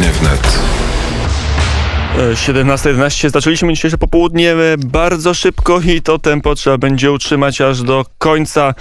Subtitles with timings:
[0.00, 0.58] Popołudnie wnet.
[2.34, 3.30] 17.11.
[3.30, 8.74] Zaczęliśmy dzisiejsze popołudnie e, bardzo szybko i to tempo trzeba będzie utrzymać aż do końca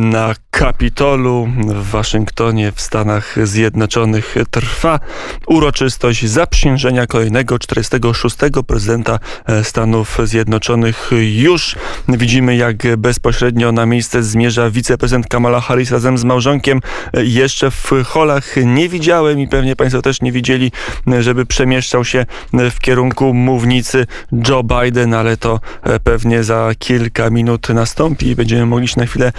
[0.00, 5.00] na Kapitolu w Waszyngtonie w Stanach Zjednoczonych trwa
[5.46, 8.36] uroczystość zaprzysiężenia kolejnego 46.
[8.66, 11.10] prezydenta e, Stanów Zjednoczonych.
[11.20, 11.76] Już
[12.08, 16.80] widzimy, jak bezpośrednio na miejsce zmierza wiceprezydent Kamala Harris razem z małżonkiem.
[17.14, 20.72] E, jeszcze w holach nie widziałem i pewnie Państwo też nie widzieli,
[21.20, 24.06] żeby przemieszczał się w kierunku mównicy
[24.48, 29.06] Joe Biden, ale to e, pewnie za kilka minut nastąpi i będziemy mogli się na
[29.06, 29.32] chwilę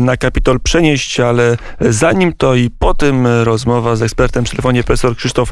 [0.00, 5.16] na Kapitol przenieść, ale zanim to i po tym rozmowa z ekspertem w telefonie profesor
[5.16, 5.50] Krzysztof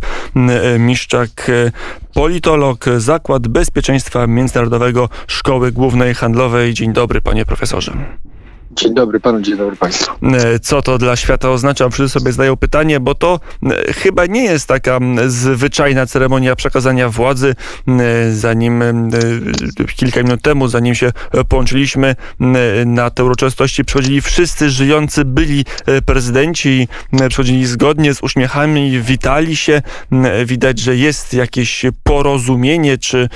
[0.78, 1.72] Miszczak, e,
[2.14, 6.74] politolog, Zakład Bezpieczeństwa Międzynarodowego Szkoły Głównej Handlowej.
[6.74, 7.92] Dzień dobry, panie profesorze.
[8.80, 10.12] Dzień dobry panu, dzień dobry państwu.
[10.22, 11.88] E, co to dla świata oznacza?
[11.88, 17.54] Wszyscy sobie zdają pytanie, bo to e, chyba nie jest taka zwyczajna ceremonia przekazania władzy.
[17.88, 18.82] E, zanim
[19.96, 21.12] kilka minut temu, zanim się
[21.48, 22.16] połączyliśmy
[22.86, 25.64] na te uroczystości, przychodzili wszyscy żyjący byli
[26.06, 26.88] prezydenci,
[27.28, 29.82] przychodzili zgodnie z uśmiechami, witali się.
[30.46, 33.28] Widać, że jest jakieś porozumienie, czy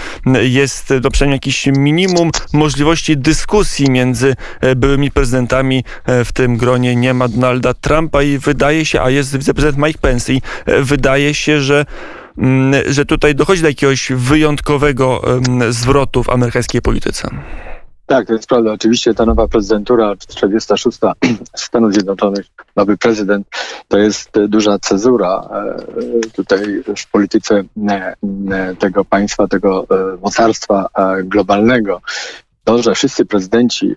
[0.43, 4.37] jest no przynajmniej jakiś minimum możliwości dyskusji między
[4.77, 9.11] byłymi prezydentami prezydentami e, w tym gronie nie ma Donalda Trumpa i wydaje się, a
[9.11, 11.87] jest wiceprezydent Mike Pence i e, wydaje się, że
[12.39, 15.23] mm, że tutaj dochodzi do jakiegoś wyjątkowego
[15.71, 17.29] zwrotu w amerykańskiej polityce.
[18.07, 18.73] Tak, to jest prawda.
[18.73, 20.99] Oczywiście ta nowa prezydentura, 46
[21.55, 22.47] Stanów Zjednoczonych,
[22.77, 23.47] nowy prezydent,
[23.89, 25.49] to jest e, duża cezura
[26.33, 27.63] tutaj w polityce
[28.79, 29.87] tego państwa, tego
[30.23, 30.87] mocarstwa
[31.25, 32.01] globalnego.
[32.65, 33.95] To, że wszyscy prezydenci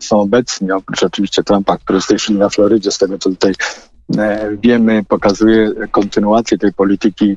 [0.00, 3.30] są obecni, oprócz oczywiście Trumpa, który jest w tej chwili na Florydzie, z tego co
[3.30, 3.54] tutaj
[4.18, 7.36] e, wiemy, pokazuje kontynuację tej polityki,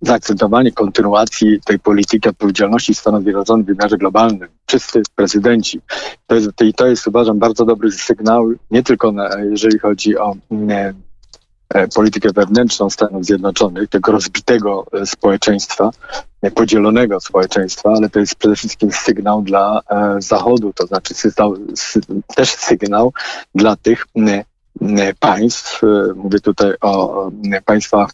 [0.00, 4.48] zaakcentowanie kontynuacji tej polityki odpowiedzialności Stanów Zjednoczonych w wymiarze globalnym.
[4.66, 5.80] Wszyscy prezydenci.
[6.26, 10.94] To jest, to jest uważam bardzo dobry sygnał, nie tylko na, jeżeli chodzi o nie,
[11.74, 15.90] E, politykę wewnętrzną Stanów Zjednoczonych, tego rozbitego e, społeczeństwa,
[16.54, 21.56] podzielonego społeczeństwa, ale to jest przede wszystkim sygnał dla e, Zachodu, to znaczy sygnał,
[22.36, 23.12] też sygnał
[23.54, 24.06] dla tych
[25.20, 25.82] państw,
[26.16, 27.30] mówię tutaj o
[27.64, 28.10] państwach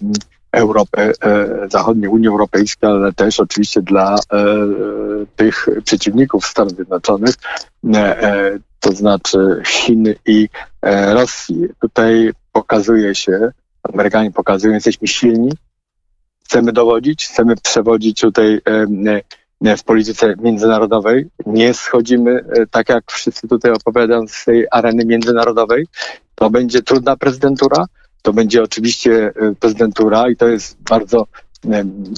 [0.53, 1.13] Europy
[1.71, 4.17] Zachodniej, Unii Europejskiej, ale też oczywiście dla
[5.37, 7.35] tych przeciwników Stanów Zjednoczonych,
[8.81, 10.49] to znaczy Chin i
[11.13, 11.67] Rosji.
[11.81, 13.51] Tutaj pokazuje się,
[13.93, 15.53] Amerykanie pokazują, jesteśmy silni,
[16.45, 18.61] chcemy dowodzić, chcemy przewodzić tutaj
[19.61, 21.27] w polityce międzynarodowej.
[21.47, 25.87] Nie schodzimy, e, tak jak wszyscy tutaj opowiadają, z tej areny międzynarodowej.
[26.35, 27.85] To będzie trudna prezydentura.
[28.23, 31.27] To będzie oczywiście e, prezydentura i to jest bardzo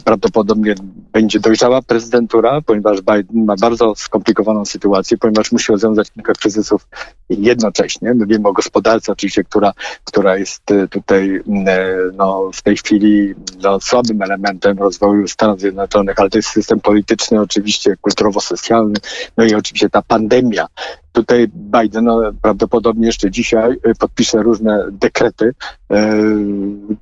[0.05, 0.75] prawdopodobnie
[1.12, 6.89] będzie dojrzała prezydentura, ponieważ Biden ma bardzo skomplikowaną sytuację, ponieważ musi rozwiązać kilka kryzysów
[7.29, 8.15] jednocześnie.
[8.15, 9.73] My wiemy o gospodarce oczywiście, która,
[10.05, 16.21] która jest e, tutaj e, no, w tej chwili no, słabym elementem rozwoju Stanów Zjednoczonych,
[16.21, 18.97] ale to jest system polityczny, oczywiście kulturowo-socjalny,
[19.37, 20.67] no i oczywiście ta pandemia,
[21.16, 22.09] Tutaj Biden
[22.43, 25.54] prawdopodobnie jeszcze dzisiaj y, podpisze różne dekrety,
[25.91, 26.16] e,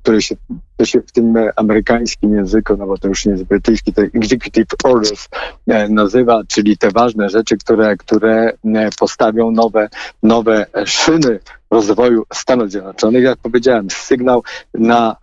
[0.01, 0.35] które się,
[0.77, 4.67] to się w tym amerykańskim języku, no bo to już nie jest brytyjski, to executive
[4.83, 5.27] orders
[5.67, 9.89] e, nazywa, czyli te ważne rzeczy, które, które e, postawią nowe,
[10.23, 11.39] nowe szyny
[11.75, 13.23] rozwoju Stanów Zjednoczonych.
[13.23, 14.43] Jak powiedziałem, sygnał
[14.73, 15.15] na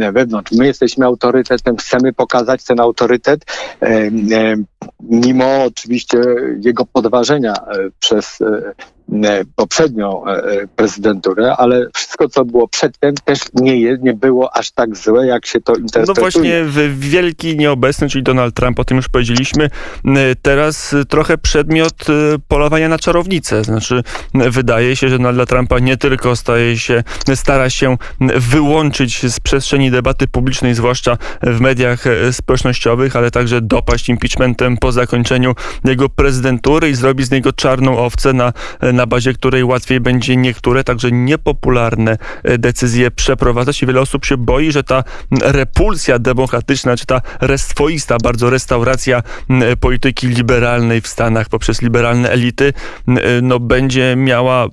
[0.00, 0.52] e, wewnątrz.
[0.52, 3.44] My jesteśmy autorytetem, chcemy pokazać ten autorytet,
[3.82, 4.10] e, e,
[5.00, 6.18] mimo oczywiście
[6.60, 7.54] jego podważenia
[8.00, 8.38] przez
[9.56, 14.96] poprzednią e, e, prezydenturę, ale wszystko, co było przedtem, też nie, nie było aż tak
[14.96, 16.14] złe, jak się to interpretuje.
[16.16, 16.64] No właśnie,
[16.94, 19.70] wielki nieobecny, czyli Donald Trump, o tym już powiedzieliśmy,
[20.42, 21.94] teraz trochę przedmiot
[22.48, 23.64] polowania na czarownicę.
[23.64, 24.02] Znaczy,
[24.34, 27.02] wydaje się, że Donalda Trumpa nie tylko staje się,
[27.34, 27.96] stara się
[28.36, 35.54] wyłączyć z przestrzeni debaty publicznej, zwłaszcza w mediach społecznościowych, ale także dopaść impeachmentem po zakończeniu
[35.84, 38.32] jego prezydentury i zrobić z niego czarną owcę
[38.97, 44.24] na na bazie której łatwiej będzie niektóre także niepopularne e, decyzje przeprowadzać i wiele osób
[44.24, 45.04] się boi, że ta
[45.42, 47.20] repulsja demokratyczna, czy ta
[47.56, 49.22] swoista bardzo restauracja
[49.80, 52.72] polityki liberalnej w Stanach poprzez liberalne elity,
[53.08, 53.12] e,
[53.42, 54.66] no będzie miała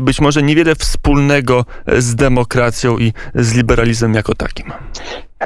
[0.00, 1.64] być może niewiele wspólnego
[1.98, 4.72] z demokracją i z liberalizmem jako takim.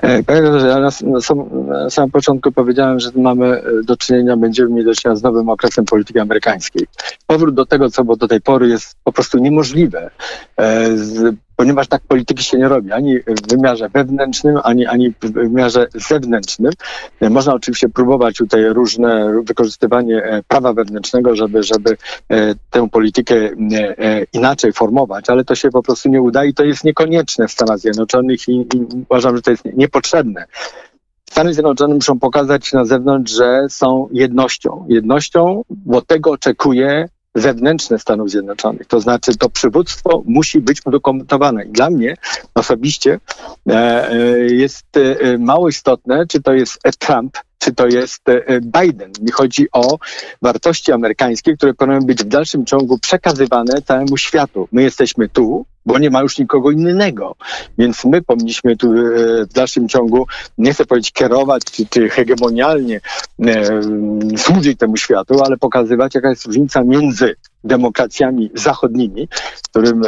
[0.03, 4.85] E, panie ja na, na samym początku powiedziałem, że mamy e, do czynienia, będziemy mieli
[4.85, 6.87] do czynienia z nowym okresem polityki amerykańskiej.
[7.27, 10.11] Powrót do tego, co było do tej pory jest po prostu niemożliwe.
[10.57, 15.33] E, z ponieważ tak polityki się nie robi, ani w wymiarze wewnętrznym, ani, ani w
[15.33, 16.73] wymiarze zewnętrznym.
[17.31, 21.97] Można oczywiście próbować tutaj różne wykorzystywanie e, prawa wewnętrznego, żeby, żeby
[22.29, 23.51] e, tę politykę e,
[24.33, 27.79] inaczej formować, ale to się po prostu nie uda i to jest niekonieczne w Stanach
[27.79, 30.45] Zjednoczonych i, i uważam, że to jest niepotrzebne.
[31.31, 34.87] Stany Zjednoczone muszą pokazać na zewnątrz, że są jednością.
[34.89, 38.87] Jednością, bo tego oczekuje zewnętrzne Stanów Zjednoczonych.
[38.87, 41.65] To znaczy to przywództwo musi być udokumentowane.
[41.65, 42.17] I dla mnie
[42.55, 43.21] osobiście
[43.69, 48.23] e, e, jest e, mało istotne, czy to jest Trump, czy to jest
[48.63, 49.13] Biden.
[49.23, 49.99] Mi chodzi o
[50.43, 54.69] wartości amerykańskie, które powinny być w dalszym ciągu przekazywane całemu światu.
[54.73, 57.37] My jesteśmy tu, bo nie ma już nikogo innego.
[57.79, 58.93] Więc my powinniśmy tu
[59.51, 60.27] w dalszym ciągu,
[60.59, 63.01] nie chcę powiedzieć kierować, czy, czy hegemonialnie
[63.47, 63.81] e,
[64.37, 69.29] służyć temu światu, ale pokazywać, jaka jest różnica między demokracjami zachodnimi,
[69.71, 70.03] którym,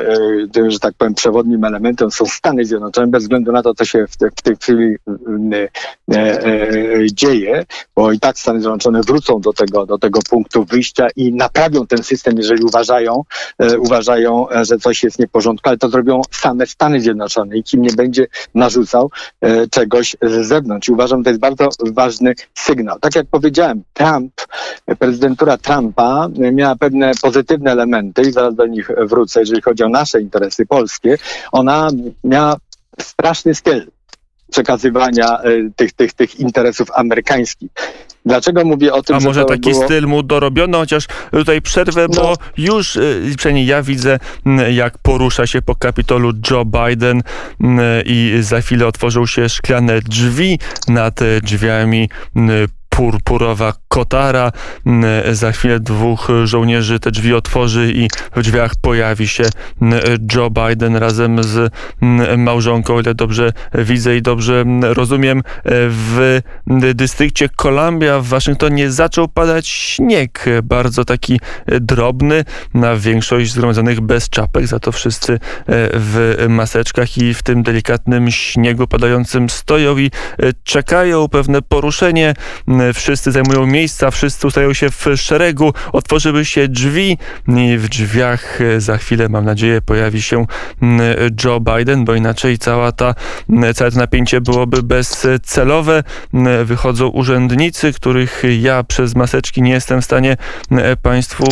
[0.56, 4.06] e, że tak powiem, przewodnim elementem są Stany Zjednoczone, bez względu na to, co się
[4.06, 4.96] w, te, w tej chwili
[5.52, 5.68] e,
[6.14, 6.40] e,
[7.12, 7.64] dzieje,
[7.96, 12.02] bo i tak Stany Zjednoczone wrócą do tego, do tego punktu wyjścia i naprawią ten
[12.02, 13.22] system, jeżeli uważają,
[13.58, 17.92] e, uważają, że coś jest nieporządku, ale to zrobią same Stany Zjednoczone i kim nie
[17.92, 19.10] będzie narzucał
[19.40, 20.88] e, czegoś z zewnątrz.
[20.88, 22.98] I uważam, że to jest bardzo ważny sygnał.
[22.98, 24.32] Tak jak powiedziałem, Trump,
[24.98, 29.88] prezydentura Trumpa miała pewne pozytywne pozytywne elementy i zaraz do nich wrócę, jeżeli chodzi o
[29.88, 31.18] nasze interesy polskie,
[31.52, 31.88] ona
[32.24, 32.56] miała
[33.00, 33.86] straszny styl
[34.50, 37.70] przekazywania y, tych, tych, tych interesów amerykańskich.
[38.26, 39.84] Dlaczego mówię o tym, A może taki było...
[39.84, 42.22] styl mu dorobiono, chociaż tutaj przerwę, no.
[42.22, 44.18] bo już y, przynajmniej ja widzę,
[44.70, 47.22] jak porusza się po Kapitolu Joe Biden
[48.04, 50.58] i za chwilę otworzą się szklane drzwi
[50.88, 52.08] nad drzwiami
[52.98, 54.52] purpurowa kotara.
[55.32, 59.44] Za chwilę dwóch żołnierzy te drzwi otworzy i w drzwiach pojawi się
[60.34, 61.72] Joe Biden razem z
[62.38, 65.42] małżonką, o ile dobrze widzę i dobrze rozumiem.
[65.66, 66.40] W
[66.94, 71.40] dystrykcie Columbia w Waszyngtonie zaczął padać śnieg, bardzo taki
[71.80, 72.44] drobny,
[72.74, 75.38] na większość zgromadzonych bez czapek, za to wszyscy e,
[75.94, 80.10] w maseczkach i w tym delikatnym śniegu padającym stoją i e,
[80.64, 82.34] czekają pewne poruszenie.
[82.94, 87.18] Wszyscy zajmują miejsca, wszyscy ustają się w szeregu, otworzyły się drzwi
[87.48, 90.46] i w drzwiach e, za chwilę, mam nadzieję, pojawi się
[91.44, 93.14] Joe Biden, bo inaczej cała ta,
[93.74, 96.02] całe to napięcie byłoby bezcelowe.
[96.64, 100.36] Wychodzą urzędnicy, których ja przez maseczki nie jestem w stanie
[101.02, 101.44] Państwu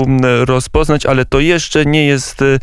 [0.45, 2.59] rozpoznać, ale to jeszcze nie jest e,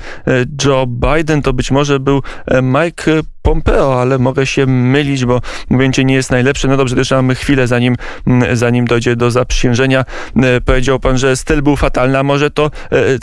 [0.65, 6.05] Joe Biden, to być może był e, Mike Pompeo, ale mogę się mylić, bo ujęcie
[6.05, 6.67] nie jest najlepsze.
[6.67, 7.95] No dobrze, też mamy chwilę, zanim,
[8.27, 10.05] mm, zanim dojdzie do zaprzysiężenia.
[10.43, 12.71] E, powiedział pan, że styl był fatalny, a może to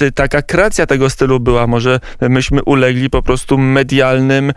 [0.00, 4.52] e, taka kreacja tego stylu była, może myśmy ulegli po prostu medialnym,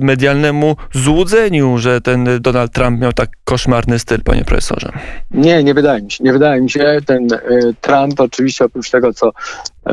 [0.00, 4.92] medialnemu złudzeniu, że ten Donald Trump miał tak koszmarny styl, panie profesorze.
[5.30, 6.24] Nie, nie wydaje mi się.
[6.24, 6.98] Nie wydaje mi się.
[7.06, 7.38] Ten e,
[7.80, 9.32] Trump oczywiście oprócz tego, co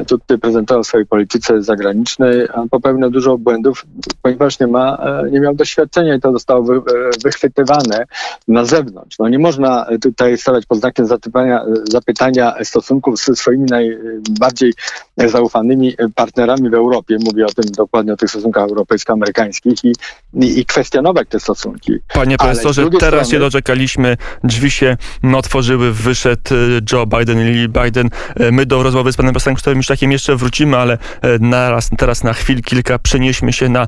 [0.05, 3.85] tutaj prezentował swojej polityce zagranicznej, popełniał dużo błędów,
[4.21, 6.81] ponieważ nie ma, e, nie miał doświadczenia i to zostało wy, e,
[7.23, 8.05] wychwytywane
[8.47, 9.19] na zewnątrz.
[9.19, 14.73] No nie można tutaj stawiać pod znakiem zapytania, zapytania stosunków ze swoimi najbardziej
[15.17, 17.17] zaufanymi partnerami w Europie.
[17.25, 19.93] Mówię o tym dokładnie o tych stosunkach europejsko-amerykańskich i,
[20.33, 21.93] i, i kwestionować te stosunki.
[22.13, 24.97] Panie profesorze, teraz się doczekaliśmy, drzwi się
[25.35, 26.55] otworzyły, wyszedł e,
[26.91, 28.09] Joe Biden i Biden.
[28.51, 30.97] My do rozmowy z panem profesorem już takim jeszcze wrócimy, ale e,
[31.39, 33.87] naraz, teraz na chwil kilka przenieśmy się na e,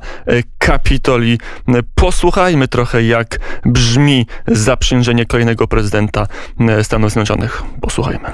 [0.58, 1.38] Kapitol i
[1.68, 6.26] e, posłuchajmy trochę, jak brzmi zaprzysiężenie kolejnego prezydenta
[6.82, 7.62] Stanów Zjednoczonych.
[7.80, 8.30] Posłuchajmy.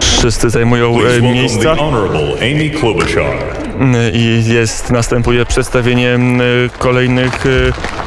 [0.00, 1.76] Wszyscy zajmują miejsca.
[4.12, 6.18] I jest, następuje przedstawienie
[6.78, 7.44] kolejnych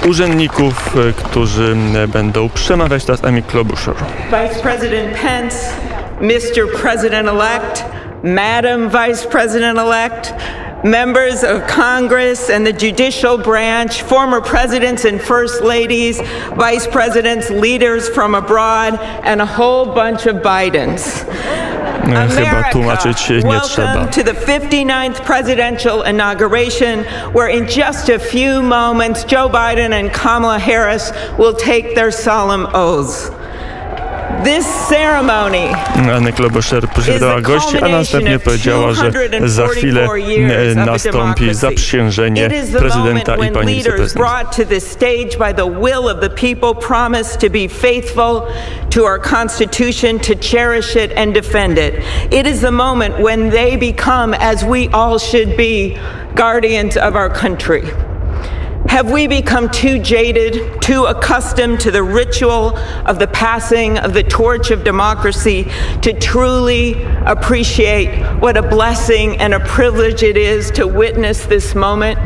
[0.06, 1.76] urzędników, którzy
[2.08, 3.96] będą przemawiać teraz Amy Klobuchar.
[4.26, 5.58] Vice President Pence,
[6.22, 6.68] Mr.
[6.82, 10.34] President-elect, Madam Vice President elect,
[10.84, 16.20] members of Congress and the judicial branch, former presidents and first ladies,
[16.56, 21.26] vice presidents, leaders from abroad, and a whole bunch of Bidens.
[22.08, 24.06] Eh, chyba tłumaczyć nie trzeba.
[24.06, 30.60] to the 59th presidential inauguration, where in just a few moments Joe Biden and Kamala
[30.60, 33.32] Harris will take their solemn oaths.
[34.44, 35.68] This ceremony
[36.16, 39.12] Anny Klobuchar przywitała gości, a następnie powiedziała, że
[39.46, 40.08] za chwilę
[40.72, 44.14] e, nastąpi zaprzysiężenie prezydenta i pani wiceprezydent.
[48.90, 51.94] to our Constitution, to cherish it and defend it.
[52.32, 55.98] It is the moment when they become, as we all should be,
[56.36, 57.84] guardians of our country.
[58.90, 64.24] Have we become too jaded, too accustomed to the ritual of the passing of the
[64.24, 65.66] torch of democracy
[66.02, 72.18] to truly appreciate what a blessing and a privilege it is to witness this moment?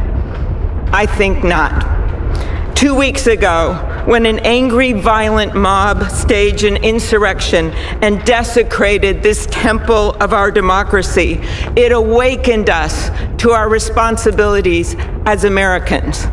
[0.94, 2.76] I think not.
[2.76, 3.74] Two weeks ago,
[4.06, 11.40] when an angry, violent mob staged an insurrection and desecrated this temple of our democracy,
[11.76, 13.10] it awakened us
[13.42, 16.28] to our responsibilities as Americans.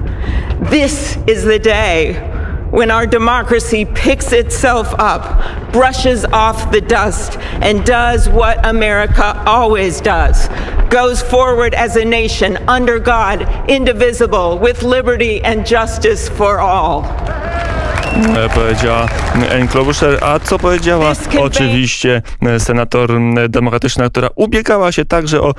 [0.61, 2.15] This is the day
[2.71, 10.01] when our democracy picks itself up, brushes off the dust, and does what America always
[10.01, 10.49] does
[10.91, 17.03] goes forward as a nation under God, indivisible, with liberty and justice for all.
[18.17, 19.09] E, powiedziała
[19.61, 21.13] Ann Klobuchar, a co powiedziała?
[21.41, 23.11] Oczywiście e, senator
[23.49, 25.55] demokratyczna, która ubiegała się także o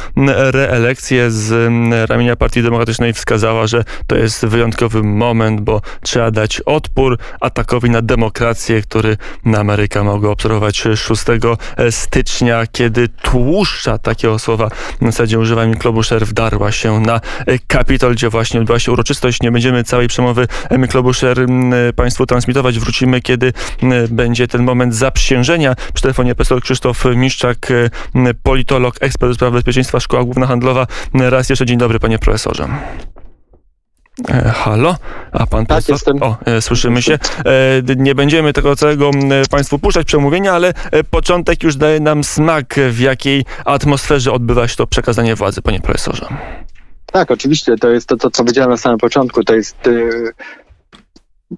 [0.51, 1.72] reelekcję z
[2.10, 8.01] ramienia Partii Demokratycznej, wskazała, że to jest wyjątkowy moment, bo trzeba dać odpór atakowi na
[8.01, 9.18] demokrację, który
[9.58, 11.03] Ameryka mogła obserwować 6
[11.89, 14.70] stycznia, kiedy tłuszcza takiego słowa
[15.01, 17.22] w zasadzie używam Klobuchar wdarła się na
[17.68, 19.41] Kapitol, gdzie właśnie odbyła się uroczystość.
[19.41, 20.48] Nie będziemy całej przemowy.
[20.70, 20.88] Emy
[21.96, 22.79] Państwu transmitować.
[22.79, 23.53] Wrócimy, kiedy
[23.84, 25.75] m, będzie ten moment zaprzysiężenia.
[25.93, 27.67] Przy telefonie profesor Krzysztof Miszczak,
[28.15, 30.88] m, politolog, ekspert do spraw bezpieczeństwa, Szkoła Główna Handlowa.
[31.13, 32.67] Raz jeszcze dzień dobry, panie profesorze.
[34.29, 34.96] E, Halo?
[35.31, 35.96] A pan profesor?
[35.96, 36.24] jestem.
[36.24, 37.13] O, e, słyszymy się.
[37.13, 39.12] E, nie będziemy tego całego
[39.51, 44.75] państwu puszczać przemówienia, ale e, początek już daje nam smak, w jakiej atmosferze odbywa się
[44.75, 46.25] to przekazanie władzy, panie profesorze.
[47.05, 49.77] Tak, oczywiście, to jest to, to co powiedziałem na samym początku, to jest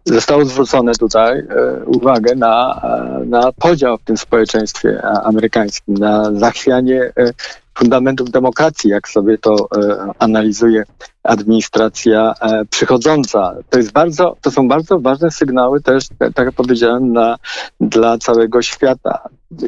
[0.06, 1.46] zostało zwrócone tutaj e,
[1.86, 7.32] uwagę na, e, na podział w tym społeczeństwie a- amerykańskim, na zachwianie e,
[7.74, 10.84] fundamentów demokracji, jak sobie to e, analizuje
[11.24, 13.56] administracja e, przychodząca.
[13.70, 17.38] To jest bardzo, to są bardzo ważne sygnały też, tak jak powiedziałem, na,
[17.82, 19.20] dla całego świata.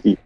[0.03, 0.18] I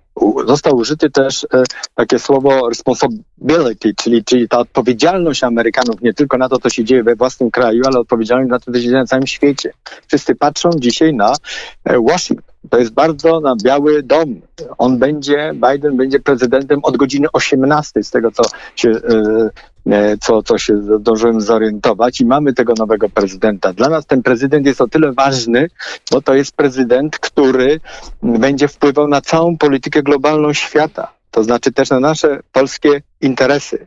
[0.48, 1.64] został użyty też e,
[1.96, 7.04] takie słowo responsibility, czyli, czyli ta odpowiedzialność Amerykanów nie tylko na to, co się dzieje
[7.04, 9.74] we własnym kraju, ale odpowiedzialność na to, co się dzieje na całym świecie.
[10.08, 11.34] Wszyscy patrzą dzisiaj na
[11.84, 12.57] e, Washington.
[12.70, 14.42] To jest bardzo na Biały Dom.
[14.78, 18.44] On będzie, Biden będzie prezydentem od godziny 18, z tego co
[18.76, 19.50] się, e,
[19.94, 23.74] e, co, co się zdążyłem zorientować i mamy tego nowego prezydenta.
[23.74, 25.68] Dla nas ten prezydent jest o tyle ważny,
[26.12, 27.80] bo to jest prezydent, który
[28.24, 31.14] będzie wpływał na całą politykę globalną świata.
[31.32, 33.86] To znaczy też na nasze polskie interesy.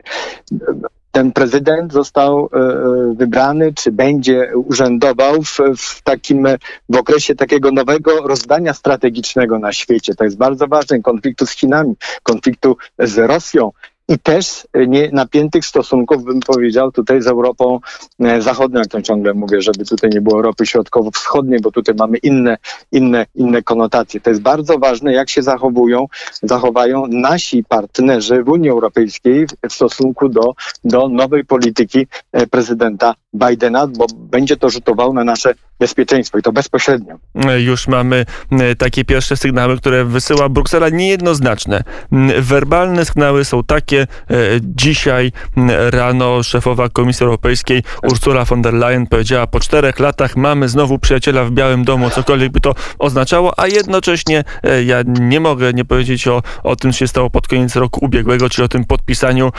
[1.11, 6.47] Ten prezydent został e, e, wybrany, czy będzie urzędował w, w takim,
[6.89, 10.15] w okresie takiego nowego rozdania strategicznego na świecie.
[10.15, 11.01] To jest bardzo ważne.
[11.01, 13.71] Konfliktu z Chinami, konfliktu z Rosją
[14.07, 17.79] i też nie, napiętych stosunków, bym powiedział, tutaj z Europą
[18.19, 22.17] e, Zachodnią, jak to ciągle mówię, żeby tutaj nie było Europy Środkowo-Wschodniej, bo tutaj mamy
[22.17, 22.57] inne,
[22.91, 24.21] inne, inne konotacje.
[24.21, 26.05] To jest bardzo ważne, jak się zachowują,
[26.43, 30.53] zachowają nasi partnerzy w Unii Europejskiej w- w stosunku do,
[30.83, 36.51] do nowej polityki e, prezydenta Bidena, bo będzie to rzutowało na nasze bezpieczeństwo i to
[36.51, 37.15] bezpośrednio.
[37.59, 41.83] Już mamy e, takie pierwsze sygnały, które wysyła Bruksela, niejednoznaczne.
[42.11, 44.01] M, Werbalne sygnały są takie.
[44.01, 50.35] e, Dzisiaj m, rano szefowa Komisji Europejskiej Ursula von der Leyen powiedziała, po czterech latach
[50.35, 55.39] mamy znowu przyjaciela w Białym Domu, cokolwiek by to oznaczało, a jednocześnie e, ja nie
[55.39, 58.69] mogę nie powiedzieć o, o tym, co się stało pod koniec roku ubiegłego, czyli o
[58.69, 59.51] tym podpisaniu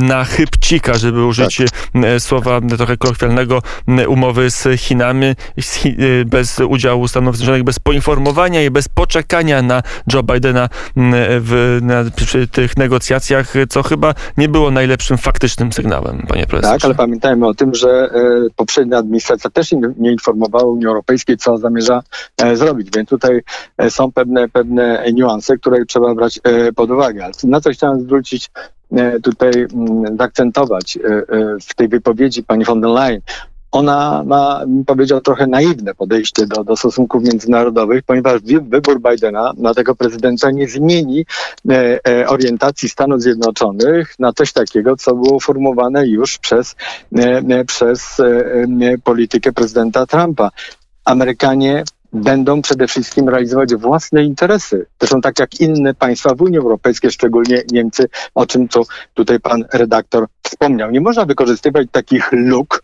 [0.00, 1.62] na chybcika, żeby użyć
[1.94, 3.19] m, słowa trochę kolokwialnego,
[4.08, 9.62] umowy z Chinami, z Chi- y, bez udziału Stanów Zjednoczonych, bez poinformowania i bez poczekania
[9.62, 16.26] na Joe Bidena w, na, przy tych negocjacjach, co chyba nie było najlepszym faktycznym sygnałem,
[16.28, 16.78] panie profesorze.
[16.78, 18.10] Tak, ale pamiętajmy o tym, że e,
[18.56, 22.02] poprzednia administracja też nie informowała Unii Europejskiej, co zamierza
[22.42, 23.40] e, zrobić, więc tutaj
[23.78, 26.40] e, są pewne, pewne niuanse, które trzeba brać
[26.76, 27.24] pod uwagę.
[27.24, 28.50] Ale na co chciałem zwrócić
[29.22, 31.22] tutaj, mm, zaakcentować e, e,
[31.68, 33.20] w tej wypowiedzi pani von der Leyen,
[33.72, 39.94] ona ma, powiedział, trochę naiwne podejście do, do stosunków międzynarodowych, ponieważ wybór Bidena na tego
[39.94, 41.26] prezydenta nie zmieni
[41.70, 46.76] e, e, orientacji Stanów Zjednoczonych na coś takiego, co było formowane już przez,
[47.18, 50.50] e, e, przez e, e, politykę prezydenta Trumpa.
[51.04, 54.86] Amerykanie będą przede wszystkim realizować własne interesy.
[55.00, 59.64] Zresztą tak jak inne państwa w Unii Europejskiej, szczególnie Niemcy, o czym tu tutaj pan
[59.72, 60.90] redaktor wspomniał.
[60.90, 62.79] Nie można wykorzystywać takich luk,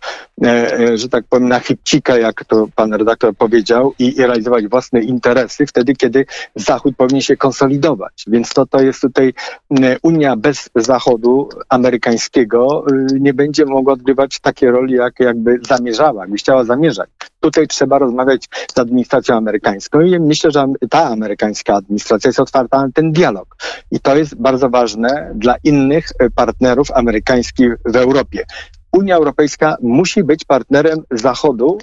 [0.95, 5.67] że tak powiem, na chipcika, jak to pan redaktor powiedział, i, i realizować własne interesy
[5.67, 8.25] wtedy, kiedy Zachód powinien się konsolidować.
[8.27, 9.35] Więc to, to jest tutaj
[9.83, 16.23] e, Unia bez Zachodu amerykańskiego y, nie będzie mogła odgrywać takiej roli, jak jakby zamierzała,
[16.23, 17.11] jakby chciała zamierzać.
[17.41, 22.93] Tutaj trzeba rozmawiać z administracją amerykańską i myślę, że ta amerykańska administracja jest otwarta na
[22.95, 23.57] ten dialog.
[23.91, 28.45] I to jest bardzo ważne dla innych e, partnerów amerykańskich w Europie.
[28.97, 31.79] Unia Europejska musi być partnerem Zachodu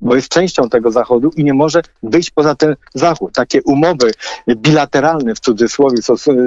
[0.00, 3.32] bo jest częścią tego Zachodu i nie może wyjść poza ten Zachód.
[3.34, 4.10] Takie umowy
[4.48, 5.96] bilateralne w cudzysłowie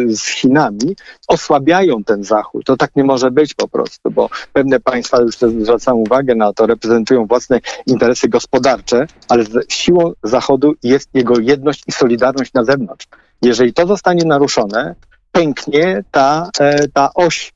[0.10, 0.96] z Chinami
[1.28, 2.66] osłabiają ten Zachód.
[2.66, 6.68] To tak nie może być po prostu, bo pewne państwa, już zwracam uwagę na to,
[6.68, 13.08] reprezentują własne interesy gospodarcze, ale siłą Zachodu jest jego jedność i solidarność na zewnątrz.
[13.42, 14.96] Jeżeli to zostanie naruszone,
[15.32, 17.54] pęknie ta, e, ta oś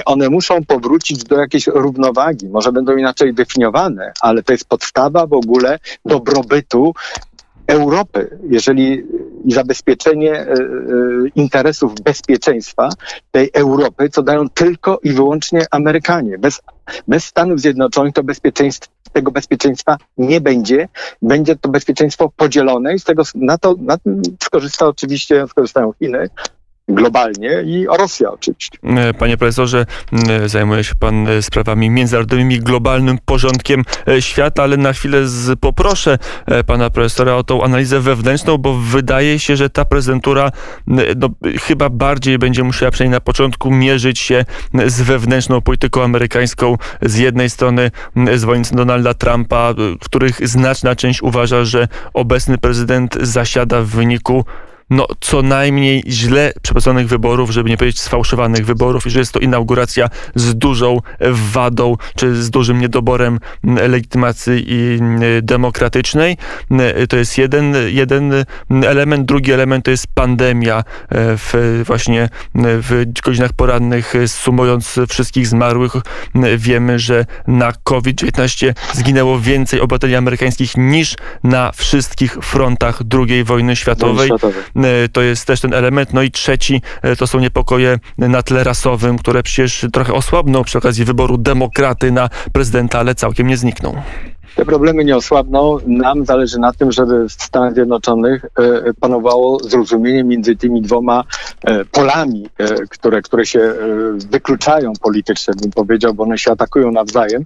[0.04, 2.48] one muszą powrócić do jakiejś równowagi.
[2.48, 6.94] Może będą inaczej definiowane, ale to jest podstawa w ogóle dobrobytu
[7.66, 9.04] Europy, jeżeli
[9.46, 10.46] i zabezpieczenie
[11.34, 12.88] interesów bezpieczeństwa
[13.30, 16.38] tej Europy, co dają tylko i wyłącznie Amerykanie.
[16.38, 16.60] Bez,
[17.08, 20.88] bez Stanów Zjednoczonych to bezpieczeństwo tego bezpieczeństwa nie będzie.
[21.22, 23.96] Będzie to bezpieczeństwo podzielone i z tego na to na
[24.42, 26.28] skorzysta oczywiście, skorzystają Chiny,
[26.88, 28.78] globalnie i Rosja oczywiście.
[28.82, 29.86] E, panie profesorze,
[30.46, 35.22] zajmuje się pan e, sprawami międzynarodowymi, globalnym porządkiem e, świata, ale na chwilę
[35.60, 36.18] poproszę
[36.66, 40.50] pana profesora o tą analizę wewnętrzną, bo wydaje się, że ta prezentura
[40.86, 41.02] no,
[41.62, 44.44] chyba bardziej będzie musiała przynajmniej na początku mierzyć się
[44.86, 47.90] z wewnętrzną polityką amerykańską z jednej strony
[48.34, 54.44] zwolennicy Donalda Trumpa, których znaczna część uważa, że obecny prezydent zasiada w wyniku
[54.90, 59.40] no, co najmniej źle przeprowadzonych wyborów, żeby nie powiedzieć sfałszowanych wyborów i że jest to
[59.40, 61.00] inauguracja z dużą
[61.30, 64.66] wadą, czy z dużym niedoborem legitymacji
[65.42, 66.36] demokratycznej.
[67.08, 69.26] To jest jeden, jeden element.
[69.26, 70.82] Drugi element to jest pandemia e,
[71.36, 75.92] w, właśnie w godzinach porannych, sumując wszystkich zmarłych,
[76.56, 84.30] wiemy, że na COVID-19 zginęło więcej obywateli amerykańskich niż na wszystkich frontach II wojny światowej.
[84.84, 86.12] E, to jest też ten element.
[86.12, 90.78] No i trzeci e, to są niepokoje na tle rasowym, które przecież trochę osłabną przy
[90.78, 93.94] okazji wyboru demokraty na prezydenta, ale całkiem nie znikną.
[94.56, 95.78] Te problemy nie osłabną.
[95.86, 101.24] Nam zależy na tym, żeby w Stanach Zjednoczonych e, panowało zrozumienie między tymi dwoma
[101.92, 102.48] polami,
[102.90, 103.74] które, które się
[104.30, 107.44] wykluczają politycznie, bym powiedział, bo one się atakują nawzajem.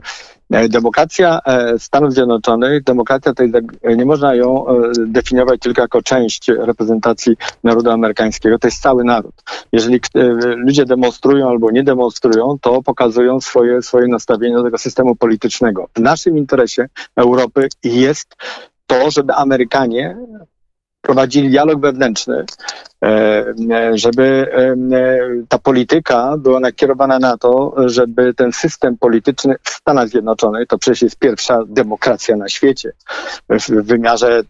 [0.50, 3.52] E, demokracja e, Stanów Zjednoczonych, demokracja tej
[3.96, 4.72] nie można ją e,
[5.06, 9.34] definiować tylko jako część reprezentacji narodu amerykańskiego, to jest cały naród.
[9.72, 10.00] Jeżeli
[10.56, 15.88] ludzie demonstrują albo nie demonstrują, to pokazują swoje, swoje nastawienie do tego systemu politycznego.
[15.94, 18.36] W naszym interesie Europy jest
[18.86, 20.16] to, żeby Amerykanie
[21.00, 22.44] prowadzili dialog wewnętrzny,
[23.04, 23.44] e,
[23.94, 24.76] żeby e,
[25.48, 31.02] ta polityka była nakierowana na to, żeby ten system polityczny w Stanach Zjednoczonych, to przecież
[31.02, 32.92] jest pierwsza demokracja na świecie
[33.50, 34.42] w wymiarze e,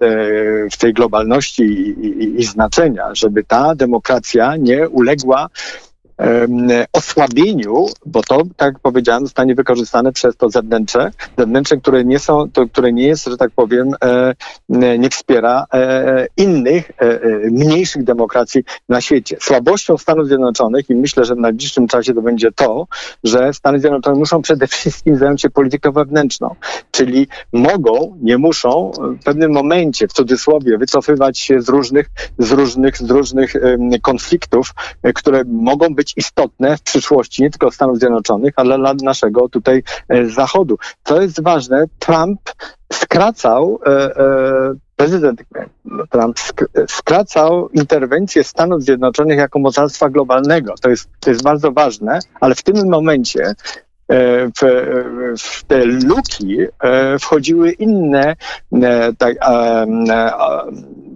[0.70, 5.48] w tej globalności i, i, i znaczenia, żeby ta demokracja nie uległa
[6.92, 12.50] osłabieniu, bo to, tak jak powiedziałem, zostanie wykorzystane przez to zewnętrzne, zewnętrzne, które nie są,
[12.50, 18.62] to, które nie jest, że tak powiem, e, nie wspiera e, innych, e, mniejszych demokracji
[18.88, 19.36] na świecie.
[19.40, 22.86] Słabością Stanów Zjednoczonych i myślę, że w najbliższym czasie to będzie to,
[23.24, 26.54] że Stany Zjednoczone muszą przede wszystkim zająć się polityką wewnętrzną,
[26.90, 32.06] czyli mogą, nie muszą w pewnym momencie, w cudzysłowie, wycofywać się z różnych,
[32.38, 33.54] z różnych, z różnych
[34.02, 34.74] konfliktów,
[35.14, 40.26] które mogą być istotne w przyszłości nie tylko Stanów Zjednoczonych, ale dla naszego tutaj e,
[40.26, 40.78] Zachodu.
[41.02, 41.84] To jest ważne.
[41.98, 42.40] Trump
[42.92, 45.42] skracał e, e, prezydent
[46.10, 46.36] Trump
[46.88, 50.74] skracał interwencję Stanów Zjednoczonych jako mocarstwa globalnego.
[50.80, 53.54] To jest, to jest bardzo ważne, ale w tym momencie
[54.56, 54.62] w,
[55.40, 56.58] w, te luki
[57.20, 58.36] wchodziły inne
[59.18, 59.36] tak,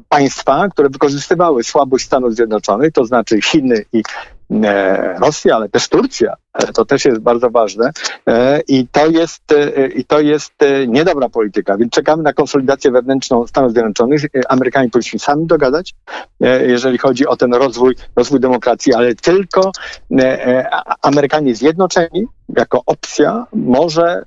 [0.09, 4.03] państwa, które wykorzystywały słabość Stanów Zjednoczonych, to znaczy Chiny i,
[5.19, 6.35] Rosja, ale też Turcja.
[6.55, 7.91] E, to też jest bardzo ważne
[8.27, 12.91] e, i to jest, e, i to jest e, niedobra polityka, więc czekamy na konsolidację
[12.91, 14.25] wewnętrzną Stanów Zjednoczonych.
[14.25, 15.95] E, Amerykanie powinni sami dogadać,
[16.41, 19.73] e, jeżeli chodzi o ten rozwój, rozwój demokracji, ale tylko
[20.19, 20.71] e, e,
[21.03, 24.25] Amerykanie zjednoczeni jako opcja może e,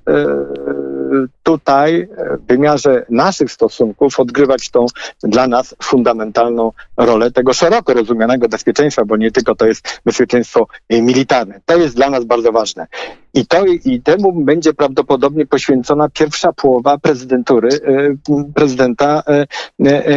[1.42, 4.86] tutaj e, w wymiarze naszych stosunków odgrywać tą
[5.22, 11.02] dla nas fundamentalną rolę tego szeroko rozumianego bezpieczeństwa, bo nie tylko to jest bezpieczeństwo e,
[11.02, 11.60] militarne.
[11.66, 12.86] To jest dla nas bardzo ważne.
[13.34, 19.22] I, to, I temu będzie prawdopodobnie poświęcona pierwsza połowa prezydentury e, prezydenta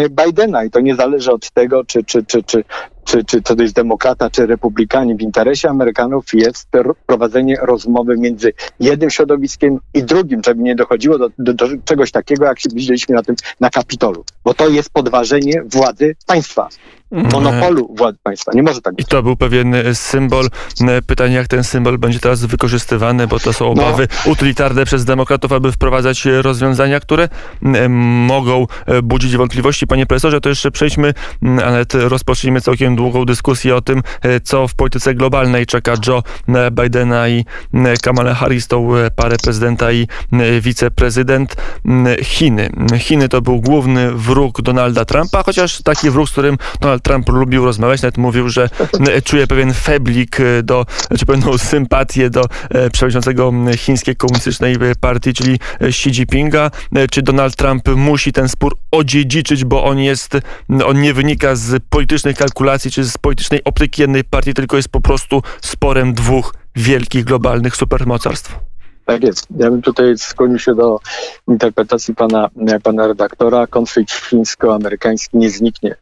[0.10, 0.63] Bidena.
[0.63, 2.63] I to nie zależy od tego, czy, czy, czy, czy,
[3.03, 5.17] czy, czy to jest demokrata, czy republikanin.
[5.17, 6.67] W interesie Amerykanów jest
[7.05, 12.45] prowadzenie rozmowy między jednym środowiskiem i drugim, żeby nie dochodziło do, do, do czegoś takiego,
[12.45, 14.25] jak się widzieliśmy na tym na Kapitolu.
[14.43, 16.69] Bo to jest podważenie władzy państwa,
[17.12, 18.52] monopolu władzy państwa.
[18.56, 19.06] Nie może tak być.
[19.06, 20.45] I to był pewien e, symbol.
[20.88, 25.52] E, Pytanie, jak ten symbol będzie teraz wykorzystywany, bo to są obawy utylitarne przez demokratów,
[25.52, 27.30] aby wprowadzać e, rozwiązania, które
[28.28, 28.67] mogą
[29.04, 29.88] budzić wątpliwości.
[29.88, 31.13] Panie profesorze, to jeszcze przejdźmy,
[31.65, 34.04] ale rozpocznijmy całkiem długą dyskusję o tym,
[34.43, 36.24] co w polityce globalnej czeka Joe
[36.71, 37.45] Bidena i
[38.02, 40.08] Kamala Harris, tą parę prezydenta i
[40.62, 41.56] wiceprezydent
[42.24, 42.69] Chiny.
[43.00, 47.65] Chiny to był główny wróg Donalda Trumpa, chociaż taki wróg, z którym Donald Trump lubił
[47.65, 50.85] rozmawiać, nawet mówił, że m, czuje pewien feblik e, do,
[51.19, 56.71] czy pewną sympatię do e, przewodniczącego chińskiej komunistycznej e, partii, czyli e, Xi Jinpinga.
[56.95, 60.37] E, Czy Donald Trump musi ten spór odziedziczyć, bo on jest,
[60.85, 65.01] on nie wynika z politycznych kalkulacji, czy z politycznej optyki jednej partii, tylko jest po
[65.01, 68.55] prostu sporem dwóch wielkich globalnych supermocarstw.
[69.05, 69.47] Tak jest.
[69.57, 70.99] Ja bym tutaj skłonił się do
[71.47, 72.49] interpretacji pana,
[72.83, 73.67] pana redaktora.
[73.67, 75.95] Konflikt chińsko-amerykański nie zniknie e,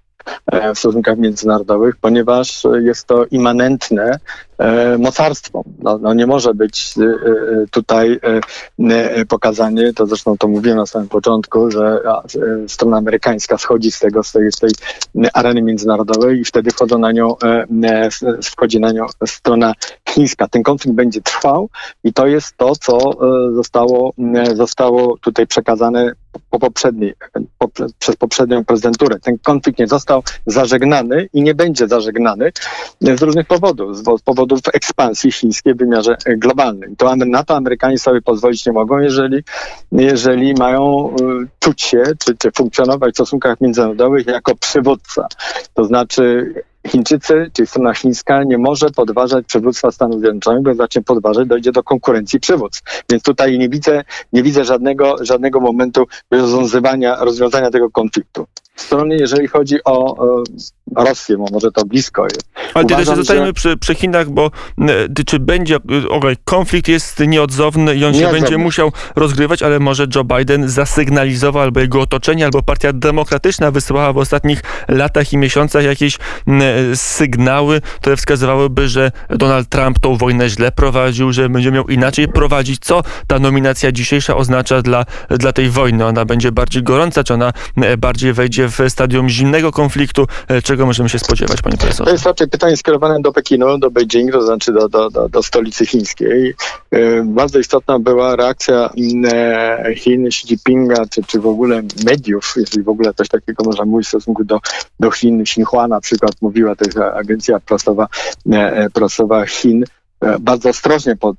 [0.75, 4.19] w stosunkach międzynarodowych, ponieważ jest to immanentne e,
[5.00, 5.63] mocarstwom.
[5.80, 8.41] No, no nie może być e, e, tutaj e,
[8.89, 14.00] e, pokazanie, to zresztą to mówiłem na samym początku, że e, strona amerykańska schodzi z
[14.00, 14.69] tego, z tej, z tej
[15.34, 18.10] areny międzynarodowej i wtedy wchodzą na nią, e, e,
[18.43, 19.74] wchodzi na nią strona
[20.10, 20.48] chińska.
[20.48, 21.69] Ten konflikt będzie trwał
[22.04, 26.12] i to jest to, co e, zostało, e, zostało tutaj przekazane
[26.50, 27.13] po poprzedniej,
[27.58, 27.67] po,
[28.00, 29.19] przez poprzednią prezydenturę.
[29.19, 32.52] Ten konflikt nie został zażegnany i nie będzie zażegnany
[33.02, 36.95] z różnych powodów, z, z powodów ekspansji chińskiej w wymiarze e, globalnym.
[36.95, 39.43] To na to Amerykanie sobie pozwolić nie mogą, jeżeli,
[39.91, 41.15] jeżeli mają e,
[41.59, 45.27] czuć się czy, czy funkcjonować w stosunkach międzynarodowych jako przywódca.
[45.73, 46.53] To znaczy
[46.89, 51.84] Chińczycy, czyli strona chińska, nie może podważać przywództwa Stanów Zjednoczonych, bo zacznie podważać, dojdzie do
[51.84, 53.04] konkurencji przywództw.
[53.10, 58.45] Więc tutaj nie widzę, nie widzę żadnego, żadnego momentu rozwiązywania, rozwiązania tego konfliktu.
[58.75, 60.43] Z strony, jeżeli chodzi o e,
[60.95, 62.49] Rosję, bo może to blisko jest.
[62.73, 64.52] Ale ty Uważam, zostajemy że- przy, przy Chinach, bo
[65.15, 65.78] ty- czy będzie,
[66.10, 71.63] okej, konflikt jest nieodzowny i on się będzie musiał rozgrywać, ale może Joe Biden zasygnalizował,
[71.63, 76.17] albo jego otoczenie, albo partia demokratyczna wysyłała w ostatnich latach i miesiącach jakieś
[76.95, 82.79] sygnały, które wskazywałyby, że Donald Trump tą wojnę źle prowadził, że będzie miał inaczej prowadzić.
[82.81, 86.05] Co ta nominacja dzisiejsza oznacza dla, dla tej wojny?
[86.05, 90.27] Ona będzie bardziej gorąca, czy ona e, bardziej wejdzie w stadium zimnego konfliktu?
[90.47, 92.11] E, Czego możemy się spodziewać, panie To profesorze?
[92.11, 95.85] jest raczej pytanie skierowane do Pekinu, do Beijing, to znaczy do, do, do, do stolicy
[95.85, 96.53] chińskiej.
[96.91, 102.83] E, Bardzo istotna była reakcja mm, Chin, Xi Jinpinga, czy, czy w ogóle mediów, jeżeli
[102.83, 104.59] w ogóle coś takiego można mówić w stosunku do,
[104.99, 105.41] do Chin.
[105.41, 108.08] Xinhua na przykład mówiła, jest agencja prasowa,
[108.52, 109.84] e, e, prasowa Chin,
[110.22, 111.38] e, bardzo ostrożnie pod,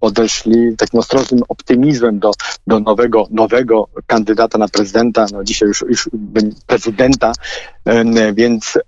[0.00, 2.30] podeszli, takim ostrożnym optymizmem do,
[2.66, 6.10] do nowego, nowego kandydata na prezydenta, no dzisiaj już, już
[6.66, 7.32] prezydenta,
[8.34, 8.78] więc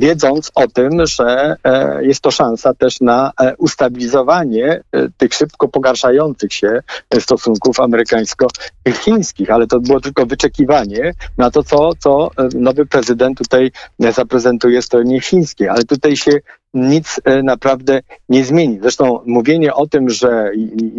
[0.00, 5.68] wiedząc o tym, że e, jest to szansa też na e, ustabilizowanie e, tych szybko
[5.68, 12.48] pogarszających się e, stosunków amerykańsko-chińskich, ale to było tylko wyczekiwanie na to, co, co e,
[12.54, 13.70] nowy prezydent tutaj
[14.02, 16.32] e, zaprezentuje stronie chińskiej, ale tutaj się
[16.74, 18.78] nic e, naprawdę nie zmieni.
[18.82, 20.50] Zresztą mówienie o tym, że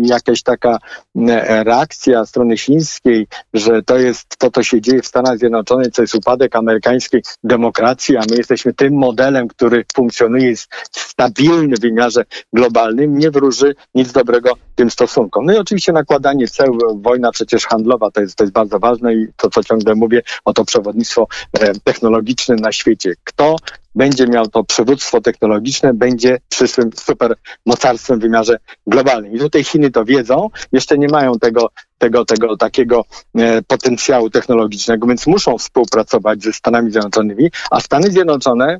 [0.01, 0.77] jakaś taka
[1.15, 6.01] e, reakcja strony chińskiej, że to jest to, co się dzieje w Stanach Zjednoczonych, to
[6.01, 12.23] jest upadek amerykańskiej demokracji, a my jesteśmy tym modelem, który funkcjonuje, jest stabilny w wymiarze
[12.53, 15.45] globalnym, nie wróży nic dobrego tym stosunkom.
[15.45, 19.27] No i oczywiście nakładanie ceł, wojna przecież handlowa, to jest, to jest bardzo ważne i
[19.37, 23.13] to, co ciągle mówię, o to przewodnictwo e, technologiczne na świecie.
[23.23, 23.55] Kto
[23.95, 29.33] będzie miał to przywództwo technologiczne, będzie przyszłym supermocarstwem w wymiarze globalnym.
[29.33, 35.07] I tutaj Chiny to wiedzą, jeszcze nie mają tego, tego, tego takiego e, potencjału technologicznego,
[35.07, 38.79] więc muszą współpracować ze Stanami Zjednoczonymi, a Stany Zjednoczone